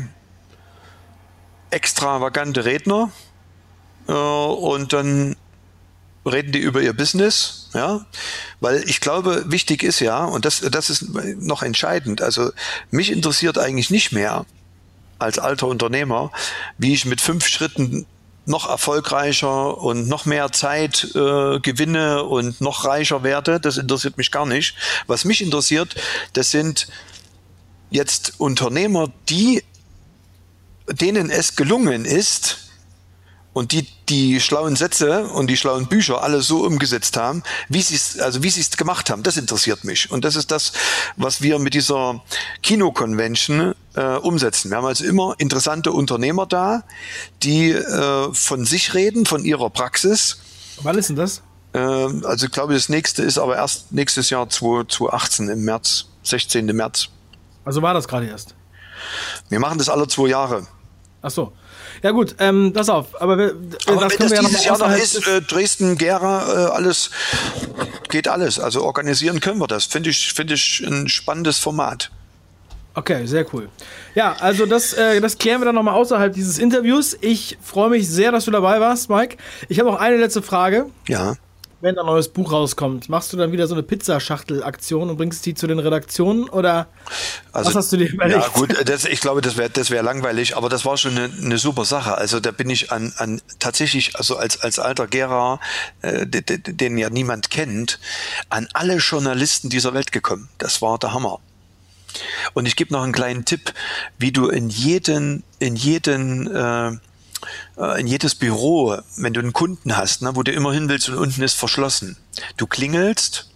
extravagante 1.70 2.64
Redner. 2.64 3.10
Äh, 4.08 4.12
und 4.12 4.92
dann 4.92 5.36
reden 6.24 6.52
die 6.52 6.60
über 6.60 6.80
ihr 6.80 6.92
Business, 6.92 7.68
ja, 7.74 8.06
weil 8.60 8.82
ich 8.88 9.00
glaube, 9.00 9.44
wichtig 9.46 9.82
ist 9.82 10.00
ja, 10.00 10.24
und 10.24 10.44
das, 10.44 10.60
das 10.60 10.90
ist 10.90 11.06
noch 11.40 11.62
entscheidend, 11.62 12.22
also 12.22 12.50
mich 12.90 13.10
interessiert 13.10 13.58
eigentlich 13.58 13.90
nicht 13.90 14.12
mehr 14.12 14.46
als 15.18 15.38
alter 15.38 15.66
Unternehmer, 15.68 16.30
wie 16.78 16.92
ich 16.92 17.04
mit 17.04 17.20
fünf 17.20 17.46
Schritten 17.46 18.06
noch 18.44 18.68
erfolgreicher 18.68 19.78
und 19.78 20.08
noch 20.08 20.26
mehr 20.26 20.50
Zeit 20.50 21.04
äh, 21.14 21.60
gewinne 21.60 22.24
und 22.24 22.60
noch 22.60 22.84
reicher 22.84 23.22
werde, 23.22 23.60
das 23.60 23.78
interessiert 23.78 24.18
mich 24.18 24.32
gar 24.32 24.46
nicht. 24.46 24.74
Was 25.06 25.24
mich 25.24 25.42
interessiert, 25.42 25.94
das 26.32 26.50
sind 26.50 26.88
jetzt 27.90 28.40
Unternehmer, 28.40 29.12
die 29.28 29.62
denen 30.90 31.30
es 31.30 31.54
gelungen 31.54 32.04
ist, 32.04 32.61
und 33.52 33.72
die 33.72 33.86
die 34.08 34.40
schlauen 34.40 34.76
Sätze 34.76 35.26
und 35.28 35.48
die 35.48 35.56
schlauen 35.56 35.86
Bücher 35.86 36.22
alle 36.22 36.42
so 36.42 36.64
umgesetzt 36.64 37.16
haben, 37.16 37.42
wie 37.68 37.82
sie 37.82 37.94
es 37.94 38.18
also 38.18 38.42
wie 38.42 38.50
sie 38.50 38.60
es 38.60 38.76
gemacht 38.76 39.10
haben, 39.10 39.22
das 39.22 39.36
interessiert 39.36 39.84
mich 39.84 40.10
und 40.10 40.24
das 40.24 40.36
ist 40.36 40.50
das, 40.50 40.72
was 41.16 41.42
wir 41.42 41.58
mit 41.58 41.74
dieser 41.74 42.22
Kino-Convention 42.62 43.74
äh, 43.94 44.16
umsetzen. 44.16 44.70
Wir 44.70 44.78
haben 44.78 44.86
also 44.86 45.04
immer 45.04 45.34
interessante 45.38 45.92
Unternehmer 45.92 46.46
da, 46.46 46.82
die 47.42 47.70
äh, 47.70 48.32
von 48.32 48.64
sich 48.64 48.94
reden, 48.94 49.26
von 49.26 49.44
ihrer 49.44 49.70
Praxis. 49.70 50.38
Wann 50.82 50.98
ist 50.98 51.08
denn 51.08 51.16
das? 51.16 51.42
Äh, 51.72 51.78
also 51.78 52.46
ich 52.46 52.52
glaube, 52.52 52.74
das 52.74 52.88
nächste 52.88 53.22
ist 53.22 53.38
aber 53.38 53.56
erst 53.56 53.92
nächstes 53.92 54.30
Jahr 54.30 54.48
2018 54.48 55.48
im 55.48 55.64
März, 55.64 56.06
16. 56.22 56.66
März. 56.66 57.08
Also 57.64 57.82
war 57.82 57.94
das 57.94 58.08
gerade 58.08 58.26
erst. 58.26 58.54
Wir 59.48 59.60
machen 59.60 59.78
das 59.78 59.88
alle 59.88 60.06
zwei 60.08 60.28
Jahre. 60.28 60.66
Ach 61.22 61.30
so. 61.30 61.52
Ja 62.02 62.10
gut, 62.10 62.34
ähm, 62.38 62.72
pass 62.72 62.88
auf. 62.88 63.20
Aber, 63.20 63.38
wir, 63.38 63.54
aber 63.86 64.00
das 64.02 64.18
wenn 64.18 64.28
das 64.28 64.32
ja 64.32 64.40
dieses 64.40 64.64
Jahr 64.64 64.78
noch 64.78 64.96
ist, 64.96 65.26
äh, 65.26 65.40
Dresden, 65.40 65.96
Gera, 65.96 66.68
äh, 66.68 66.70
alles, 66.72 67.10
geht 68.08 68.28
alles. 68.28 68.58
Also 68.58 68.82
organisieren 68.82 69.40
können 69.40 69.58
wir 69.58 69.68
das. 69.68 69.84
Finde 69.84 70.10
ich, 70.10 70.32
finde 70.32 70.54
ich 70.54 70.82
ein 70.84 71.08
spannendes 71.08 71.58
Format. 71.58 72.10
Okay, 72.94 73.24
sehr 73.26 73.46
cool. 73.54 73.68
Ja, 74.14 74.36
also 74.40 74.66
das, 74.66 74.92
äh, 74.92 75.20
das 75.20 75.38
klären 75.38 75.60
wir 75.60 75.64
dann 75.64 75.76
nochmal 75.76 75.94
außerhalb 75.94 76.34
dieses 76.34 76.58
Interviews. 76.58 77.16
Ich 77.20 77.56
freue 77.62 77.88
mich 77.88 78.08
sehr, 78.08 78.32
dass 78.32 78.44
du 78.44 78.50
dabei 78.50 78.80
warst, 78.80 79.08
Mike. 79.08 79.36
Ich 79.68 79.78
habe 79.78 79.90
noch 79.90 79.98
eine 79.98 80.16
letzte 80.16 80.42
Frage. 80.42 80.86
Ja 81.08 81.36
wenn 81.82 81.98
ein 81.98 82.06
neues 82.06 82.28
Buch 82.28 82.52
rauskommt, 82.52 83.08
machst 83.08 83.32
du 83.32 83.36
dann 83.36 83.50
wieder 83.50 83.66
so 83.66 83.74
eine 83.74 83.82
Pizzaschachtel-Aktion 83.82 85.10
und 85.10 85.16
bringst 85.16 85.44
die 85.44 85.54
zu 85.54 85.66
den 85.66 85.80
Redaktionen 85.80 86.48
oder 86.48 86.86
also, 87.50 87.70
was 87.70 87.76
hast 87.76 87.92
du 87.92 87.96
dir 87.96 88.08
überlegt? 88.08 88.40
Ja 88.40 88.48
gut, 88.48 88.88
das, 88.88 89.04
ich 89.04 89.20
glaube, 89.20 89.40
das 89.40 89.56
wäre 89.56 89.68
das 89.68 89.90
wär 89.90 90.02
langweilig, 90.04 90.56
aber 90.56 90.68
das 90.68 90.84
war 90.84 90.96
schon 90.96 91.18
eine, 91.18 91.24
eine, 91.24 91.58
super 91.58 91.84
Sache. 91.84 92.16
Also 92.16 92.38
da 92.38 92.52
bin 92.52 92.70
ich 92.70 92.92
an, 92.92 93.12
an 93.16 93.42
tatsächlich, 93.58 94.16
also 94.16 94.36
als, 94.36 94.60
als 94.60 94.78
alter 94.78 95.08
Gera, 95.08 95.58
äh, 96.02 96.24
den, 96.24 96.62
den 96.64 96.98
ja 96.98 97.10
niemand 97.10 97.50
kennt, 97.50 97.98
an 98.48 98.68
alle 98.74 98.98
Journalisten 98.98 99.68
dieser 99.68 99.92
Welt 99.92 100.12
gekommen. 100.12 100.48
Das 100.58 100.82
war 100.82 100.98
der 101.00 101.12
Hammer. 101.12 101.40
Und 102.54 102.66
ich 102.66 102.76
gebe 102.76 102.92
noch 102.92 103.02
einen 103.02 103.12
kleinen 103.12 103.44
Tipp, 103.44 103.72
wie 104.18 104.30
du 104.30 104.48
in 104.48 104.68
jeden, 104.68 105.42
in 105.58 105.74
jeden 105.74 106.46
äh, 106.54 106.92
in 107.98 108.06
jedes 108.06 108.34
Büro, 108.34 108.98
wenn 109.16 109.32
du 109.32 109.40
einen 109.40 109.52
Kunden 109.52 109.96
hast, 109.96 110.22
ne, 110.22 110.36
wo 110.36 110.42
du 110.42 110.52
immer 110.52 110.72
hin 110.72 110.88
willst 110.88 111.08
und 111.08 111.16
unten 111.16 111.42
ist 111.42 111.54
verschlossen. 111.54 112.16
Du 112.56 112.66
klingelst, 112.66 113.50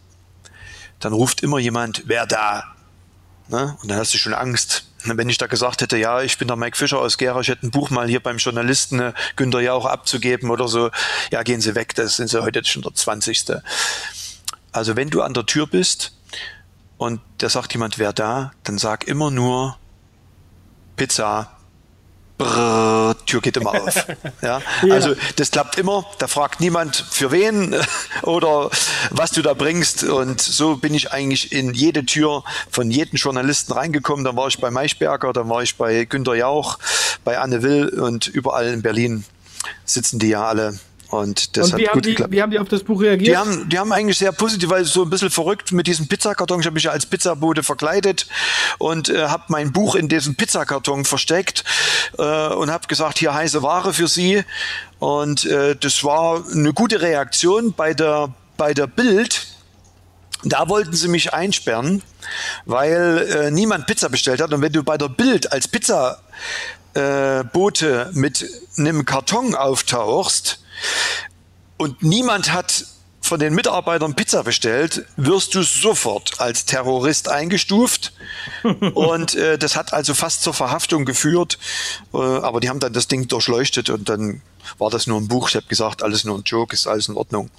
dann 1.00 1.12
ruft 1.12 1.42
immer 1.42 1.58
jemand, 1.58 2.04
wer 2.06 2.26
da? 2.26 2.76
Ne? 3.48 3.76
Und 3.80 3.90
dann 3.90 3.98
hast 3.98 4.12
du 4.14 4.18
schon 4.18 4.34
Angst. 4.34 4.86
Wenn 5.04 5.28
ich 5.28 5.38
da 5.38 5.46
gesagt 5.46 5.82
hätte, 5.82 5.96
ja, 5.98 6.22
ich 6.22 6.36
bin 6.36 6.48
der 6.48 6.56
Mike 6.56 6.76
Fischer 6.76 6.98
aus 6.98 7.16
Gera, 7.16 7.40
ich 7.40 7.48
hätte 7.48 7.66
ein 7.66 7.70
Buch 7.70 7.90
mal 7.90 8.08
hier 8.08 8.20
beim 8.20 8.38
Journalisten 8.38 8.98
äh, 8.98 9.12
Günther 9.36 9.60
Jauch 9.60 9.86
abzugeben 9.86 10.50
oder 10.50 10.66
so, 10.66 10.90
ja, 11.30 11.44
gehen 11.44 11.60
Sie 11.60 11.76
weg, 11.76 11.94
das 11.94 12.16
sind 12.16 12.28
Sie 12.28 12.42
heute 12.42 12.64
schon 12.64 12.82
der 12.82 12.92
20. 12.92 13.44
Also 14.72 14.96
wenn 14.96 15.10
du 15.10 15.22
an 15.22 15.32
der 15.32 15.46
Tür 15.46 15.68
bist 15.68 16.12
und 16.98 17.20
da 17.38 17.48
sagt 17.48 17.72
jemand, 17.72 17.98
wer 17.98 18.12
da, 18.12 18.52
dann 18.64 18.78
sag 18.78 19.06
immer 19.06 19.30
nur 19.30 19.78
Pizza, 20.96 21.55
Brrr, 22.38 23.16
Tür 23.24 23.40
geht 23.40 23.56
immer 23.56 23.70
auf. 23.70 24.06
Ja? 24.42 24.60
ja? 24.82 24.94
Also 24.94 25.14
das 25.36 25.50
klappt 25.50 25.78
immer, 25.78 26.04
da 26.18 26.26
fragt 26.26 26.60
niemand 26.60 26.96
für 27.10 27.30
wen 27.30 27.74
oder 28.22 28.70
was 29.10 29.30
du 29.30 29.42
da 29.42 29.54
bringst. 29.54 30.04
Und 30.04 30.40
so 30.40 30.76
bin 30.76 30.94
ich 30.94 31.12
eigentlich 31.12 31.52
in 31.52 31.72
jede 31.72 32.04
Tür 32.04 32.44
von 32.70 32.90
jedem 32.90 33.16
Journalisten 33.16 33.72
reingekommen. 33.72 34.24
Dann 34.24 34.36
war 34.36 34.48
ich 34.48 34.58
bei 34.60 34.70
Maischberger, 34.70 35.32
dann 35.32 35.48
war 35.48 35.62
ich 35.62 35.76
bei 35.76 36.04
Günter 36.04 36.34
Jauch, 36.34 36.78
bei 37.24 37.38
Anne 37.38 37.62
Will 37.62 37.88
und 37.88 38.26
überall 38.26 38.66
in 38.66 38.82
Berlin 38.82 39.24
sitzen 39.84 40.18
die 40.18 40.28
ja 40.28 40.44
alle 40.44 40.78
und 41.08 41.56
das 41.56 41.72
und 41.72 41.82
hat 41.82 41.92
gut 41.92 42.04
die, 42.04 42.10
geklappt. 42.10 42.32
Wie 42.32 42.42
haben 42.42 42.50
die 42.50 42.58
auf 42.58 42.68
das 42.68 42.82
Buch 42.82 43.00
reagiert? 43.00 43.28
Die 43.28 43.36
haben, 43.36 43.68
die 43.68 43.78
haben 43.78 43.92
eigentlich 43.92 44.18
sehr 44.18 44.32
positiv, 44.32 44.70
weil 44.70 44.84
so 44.84 45.02
ein 45.02 45.10
bisschen 45.10 45.30
verrückt 45.30 45.70
mit 45.72 45.86
diesem 45.86 46.08
Pizzakarton. 46.08 46.60
Ich 46.60 46.66
habe 46.66 46.74
mich 46.74 46.84
ja 46.84 46.90
als 46.90 47.06
Pizzabote 47.06 47.62
verkleidet 47.62 48.26
und 48.78 49.08
äh, 49.08 49.26
habe 49.26 49.44
mein 49.48 49.72
Buch 49.72 49.94
in 49.94 50.08
diesem 50.08 50.34
Pizzakarton 50.34 51.04
versteckt 51.04 51.64
äh, 52.18 52.48
und 52.48 52.70
habe 52.70 52.88
gesagt, 52.88 53.18
hier 53.18 53.34
heiße 53.34 53.62
Ware 53.62 53.92
für 53.92 54.08
Sie. 54.08 54.42
Und 54.98 55.44
äh, 55.44 55.76
das 55.76 56.02
war 56.02 56.44
eine 56.50 56.72
gute 56.72 57.00
Reaktion 57.00 57.72
bei 57.72 57.94
der, 57.94 58.32
bei 58.56 58.74
der 58.74 58.88
Bild. 58.88 59.46
Da 60.44 60.68
wollten 60.68 60.92
sie 60.92 61.08
mich 61.08 61.32
einsperren, 61.32 62.02
weil 62.66 63.26
äh, 63.30 63.50
niemand 63.50 63.86
Pizza 63.86 64.08
bestellt 64.08 64.40
hat. 64.40 64.52
Und 64.52 64.60
wenn 64.60 64.72
du 64.72 64.82
bei 64.82 64.98
der 64.98 65.08
Bild 65.08 65.52
als 65.52 65.66
Pizzabote 65.68 66.20
äh, 66.94 68.18
mit 68.18 68.44
einem 68.76 69.04
Karton 69.04 69.54
auftauchst, 69.54 70.60
und 71.76 72.02
niemand 72.02 72.52
hat 72.52 72.86
von 73.26 73.40
den 73.40 73.54
Mitarbeitern 73.54 74.14
Pizza 74.14 74.44
bestellt, 74.44 75.04
wirst 75.16 75.54
du 75.54 75.62
sofort 75.62 76.40
als 76.40 76.64
Terrorist 76.64 77.28
eingestuft. 77.28 78.12
und 78.94 79.34
äh, 79.34 79.58
das 79.58 79.76
hat 79.76 79.92
also 79.92 80.14
fast 80.14 80.42
zur 80.42 80.54
Verhaftung 80.54 81.04
geführt. 81.04 81.58
Äh, 82.14 82.18
aber 82.18 82.60
die 82.60 82.68
haben 82.68 82.80
dann 82.80 82.92
das 82.92 83.08
Ding 83.08 83.26
durchleuchtet 83.26 83.90
und 83.90 84.08
dann 84.08 84.42
war 84.78 84.90
das 84.90 85.06
nur 85.06 85.20
ein 85.20 85.28
Buch. 85.28 85.48
Ich 85.48 85.56
habe 85.56 85.66
gesagt, 85.66 86.02
alles 86.02 86.24
nur 86.24 86.38
ein 86.38 86.44
Joke, 86.44 86.74
ist 86.74 86.86
alles 86.86 87.08
in 87.08 87.16
Ordnung. 87.16 87.50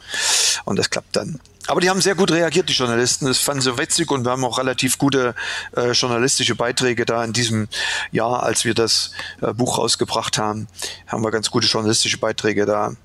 Und 0.66 0.78
das 0.78 0.90
klappt 0.90 1.16
dann. 1.16 1.40
Aber 1.68 1.82
die 1.82 1.90
haben 1.90 2.00
sehr 2.00 2.16
gut 2.16 2.32
reagiert, 2.32 2.70
die 2.70 2.74
Journalisten. 2.74 3.26
Das 3.26 3.40
fanden 3.40 3.62
sie 3.62 3.78
witzig 3.78 4.10
und 4.10 4.24
wir 4.24 4.32
haben 4.32 4.46
auch 4.46 4.58
relativ 4.58 4.98
gute 4.98 5.36
äh, 5.76 5.92
journalistische 5.92 6.56
Beiträge 6.56 7.06
da 7.06 7.24
in 7.26 7.34
diesem 7.34 7.68
Jahr, 8.12 8.44
als 8.44 8.64
wir 8.64 8.74
das 8.74 9.12
äh, 9.42 9.54
Buch 9.54 9.78
rausgebracht 9.78 10.38
haben, 10.38 10.68
haben 11.08 11.24
wir 11.24 11.32
ganz 11.32 11.52
gute 11.52 11.68
journalistische 11.68 12.20
Beiträge 12.20 12.66
da 12.66 12.96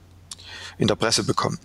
in 0.82 0.88
der 0.88 0.96
Presse 0.96 1.24
bekommen. 1.24 1.58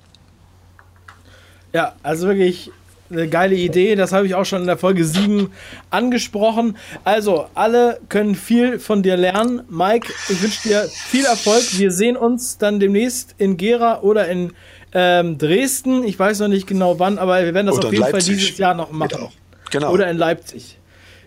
Ja, 1.73 1.93
also 2.03 2.27
wirklich 2.27 2.71
eine 3.09 3.27
geile 3.27 3.55
Idee. 3.55 3.95
Das 3.95 4.11
habe 4.11 4.25
ich 4.25 4.35
auch 4.35 4.45
schon 4.45 4.61
in 4.61 4.67
der 4.67 4.77
Folge 4.77 5.03
7 5.03 5.51
angesprochen. 5.89 6.77
Also, 7.03 7.47
alle 7.53 7.99
können 8.09 8.35
viel 8.35 8.79
von 8.79 9.03
dir 9.03 9.17
lernen. 9.17 9.61
Mike, 9.69 10.11
ich 10.29 10.41
wünsche 10.41 10.67
dir 10.67 10.81
viel 10.83 11.25
Erfolg. 11.25 11.63
Wir 11.73 11.91
sehen 11.91 12.17
uns 12.17 12.57
dann 12.57 12.79
demnächst 12.79 13.35
in 13.37 13.57
Gera 13.57 14.01
oder 14.01 14.27
in 14.27 14.53
ähm, 14.93 15.37
Dresden. 15.37 16.03
Ich 16.03 16.17
weiß 16.17 16.39
noch 16.39 16.47
nicht 16.47 16.67
genau 16.67 16.99
wann, 16.99 17.17
aber 17.17 17.43
wir 17.43 17.53
werden 17.53 17.67
das 17.67 17.77
oder 17.77 17.87
auf 17.87 17.93
jeden 17.93 18.07
Fall 18.07 18.21
dieses 18.21 18.57
Jahr 18.57 18.73
noch 18.73 18.91
machen. 18.91 19.29
Genau. 19.71 19.91
Oder 19.91 20.09
in 20.09 20.17
Leipzig. 20.17 20.77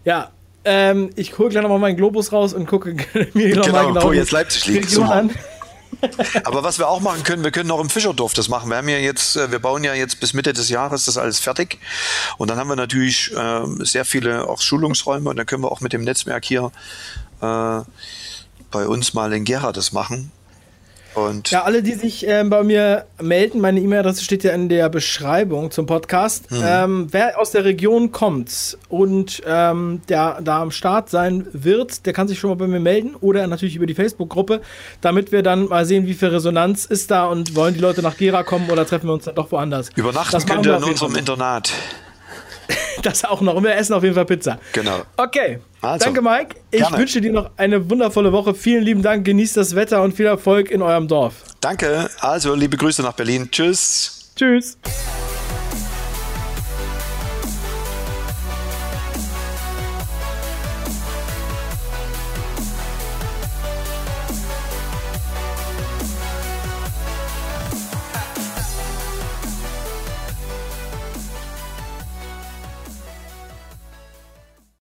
Ja, 0.05 0.31
ähm, 0.65 1.11
ich 1.17 1.39
hole 1.39 1.51
gleich 1.51 1.63
noch 1.63 1.71
mal 1.71 1.79
meinen 1.79 1.97
Globus 1.97 2.33
raus 2.33 2.53
und 2.55 2.67
gucke 2.67 2.95
mir 3.35 3.51
genau, 3.51 3.69
mal 3.69 3.87
genau 3.87 4.03
wo 4.05 4.13
jetzt 4.13 4.33
Leipzig 4.33 4.67
liegt. 4.67 4.99
An. 4.99 5.31
Aber 6.45 6.63
was 6.63 6.79
wir 6.79 6.89
auch 6.89 7.01
machen 7.01 7.23
können, 7.25 7.45
wir 7.45 7.51
können 7.51 7.69
noch 7.69 7.81
im 7.81 7.91
Fischerdorf 7.91 8.33
das 8.35 8.49
machen. 8.49 8.71
Wir 8.71 8.77
haben 8.77 8.89
ja 8.89 8.99
jetzt, 8.99 9.37
äh, 9.37 9.51
wir 9.51 9.59
bauen 9.59 9.85
ja 9.85 9.95
jetzt 9.95 10.21
bis 10.21 10.33
Mitte 10.33 10.53
des 10.53 10.69
Jahres 10.69 11.05
das 11.05 11.19
alles 11.19 11.39
fertig. 11.39 11.79
Und 12.39 12.51
dann 12.51 12.59
haben 12.59 12.69
wir 12.69 12.77
natürlich 12.77 13.33
äh, 13.35 13.63
sehr 13.81 14.05
viele 14.05 14.49
auch 14.49 14.61
Schulungsräume 14.61 15.29
und 15.31 15.37
dann 15.37 15.47
können 15.47 15.63
wir 15.63 15.71
auch 15.71 15.81
mit 15.81 15.93
dem 15.93 16.05
Netzwerk 16.05 16.45
hier 16.45 16.73
äh, 17.41 17.81
bei 18.71 18.87
uns 18.87 19.15
mal 19.15 19.33
in 19.33 19.45
Gera 19.45 19.73
das 19.73 19.93
machen. 19.93 20.33
Und 21.15 21.51
ja, 21.51 21.63
alle, 21.65 21.83
die 21.83 21.95
sich 21.95 22.27
äh, 22.27 22.45
bei 22.45 22.63
mir 22.63 23.07
melden, 23.21 23.61
meine 23.61 23.81
E-Mail-Adresse 23.81 24.23
steht 24.23 24.45
ja 24.45 24.53
in 24.53 24.69
der 24.69 24.89
Beschreibung 24.89 25.71
zum 25.71 25.87
Podcast. 25.87 26.51
Mhm. 26.51 26.63
Ähm, 26.65 27.07
wer 27.11 27.39
aus 27.39 27.51
der 27.51 27.65
Region 27.65 28.13
kommt 28.13 28.79
und 28.89 29.43
ähm, 29.47 30.03
der 30.09 30.41
da 30.43 30.63
am 30.63 30.71
Start 30.71 31.11
sein 31.11 31.47
wird, 31.53 32.07
der 32.07 32.13
kann 32.13 32.29
sich 32.29 32.39
schon 32.39 32.51
mal 32.51 32.57
bei 32.57 32.67
mir 32.67 32.81
melden 32.81 33.17
oder 33.21 33.47
natürlich 33.47 33.77
über 33.77 33.87
die 33.87 33.95
Facebook-Gruppe, 33.95 34.61
damit 35.01 35.33
wir 35.33 35.43
dann 35.43 35.69
mal 35.69 35.85
sehen, 35.85 36.07
wie 36.07 36.15
viel 36.15 36.29
Resonanz 36.29 36.85
ist 36.85 37.11
da 37.11 37.27
und 37.27 37.57
wollen 37.57 37.75
die 37.75 37.81
Leute 37.81 38.03
nach 38.03 38.17
Gera 38.17 38.43
kommen 38.43 38.71
oder 38.71 38.87
treffen 38.87 39.09
wir 39.09 39.15
uns 39.15 39.25
dann 39.25 39.35
doch 39.35 39.51
woanders. 39.51 39.91
Übernachten 39.97 40.47
könnt 40.47 40.67
ihr 40.67 40.77
in 40.77 40.85
unserem 40.85 41.17
Internat. 41.17 41.73
das 43.03 43.25
auch 43.25 43.41
noch. 43.41 43.55
Und 43.55 43.65
wir 43.65 43.75
essen 43.75 43.95
auf 43.95 44.03
jeden 44.03 44.15
Fall 44.15 44.25
Pizza. 44.25 44.59
Genau. 44.73 45.03
Okay. 45.17 45.59
Also, 45.81 46.05
Danke, 46.05 46.23
Mike. 46.23 46.57
Ich 46.71 46.81
gerne. 46.81 46.99
wünsche 46.99 47.21
dir 47.21 47.33
noch 47.33 47.51
eine 47.57 47.89
wundervolle 47.89 48.33
Woche. 48.33 48.55
Vielen 48.55 48.85
lieben 48.85 49.03
Dank. 49.03 49.25
Genießt 49.25 49.57
das 49.57 49.75
Wetter 49.75 50.03
und 50.03 50.15
viel 50.15 50.27
Erfolg 50.27 50.71
in 50.71 50.83
eurem 50.83 51.09
Dorf. 51.09 51.35
Danke. 51.61 52.09
Also, 52.21 52.55
liebe 52.55 52.77
Grüße 52.77 53.03
nach 53.03 53.15
Berlin. 53.15 53.49
Tschüss. 53.51 54.33
Tschüss. 54.37 54.79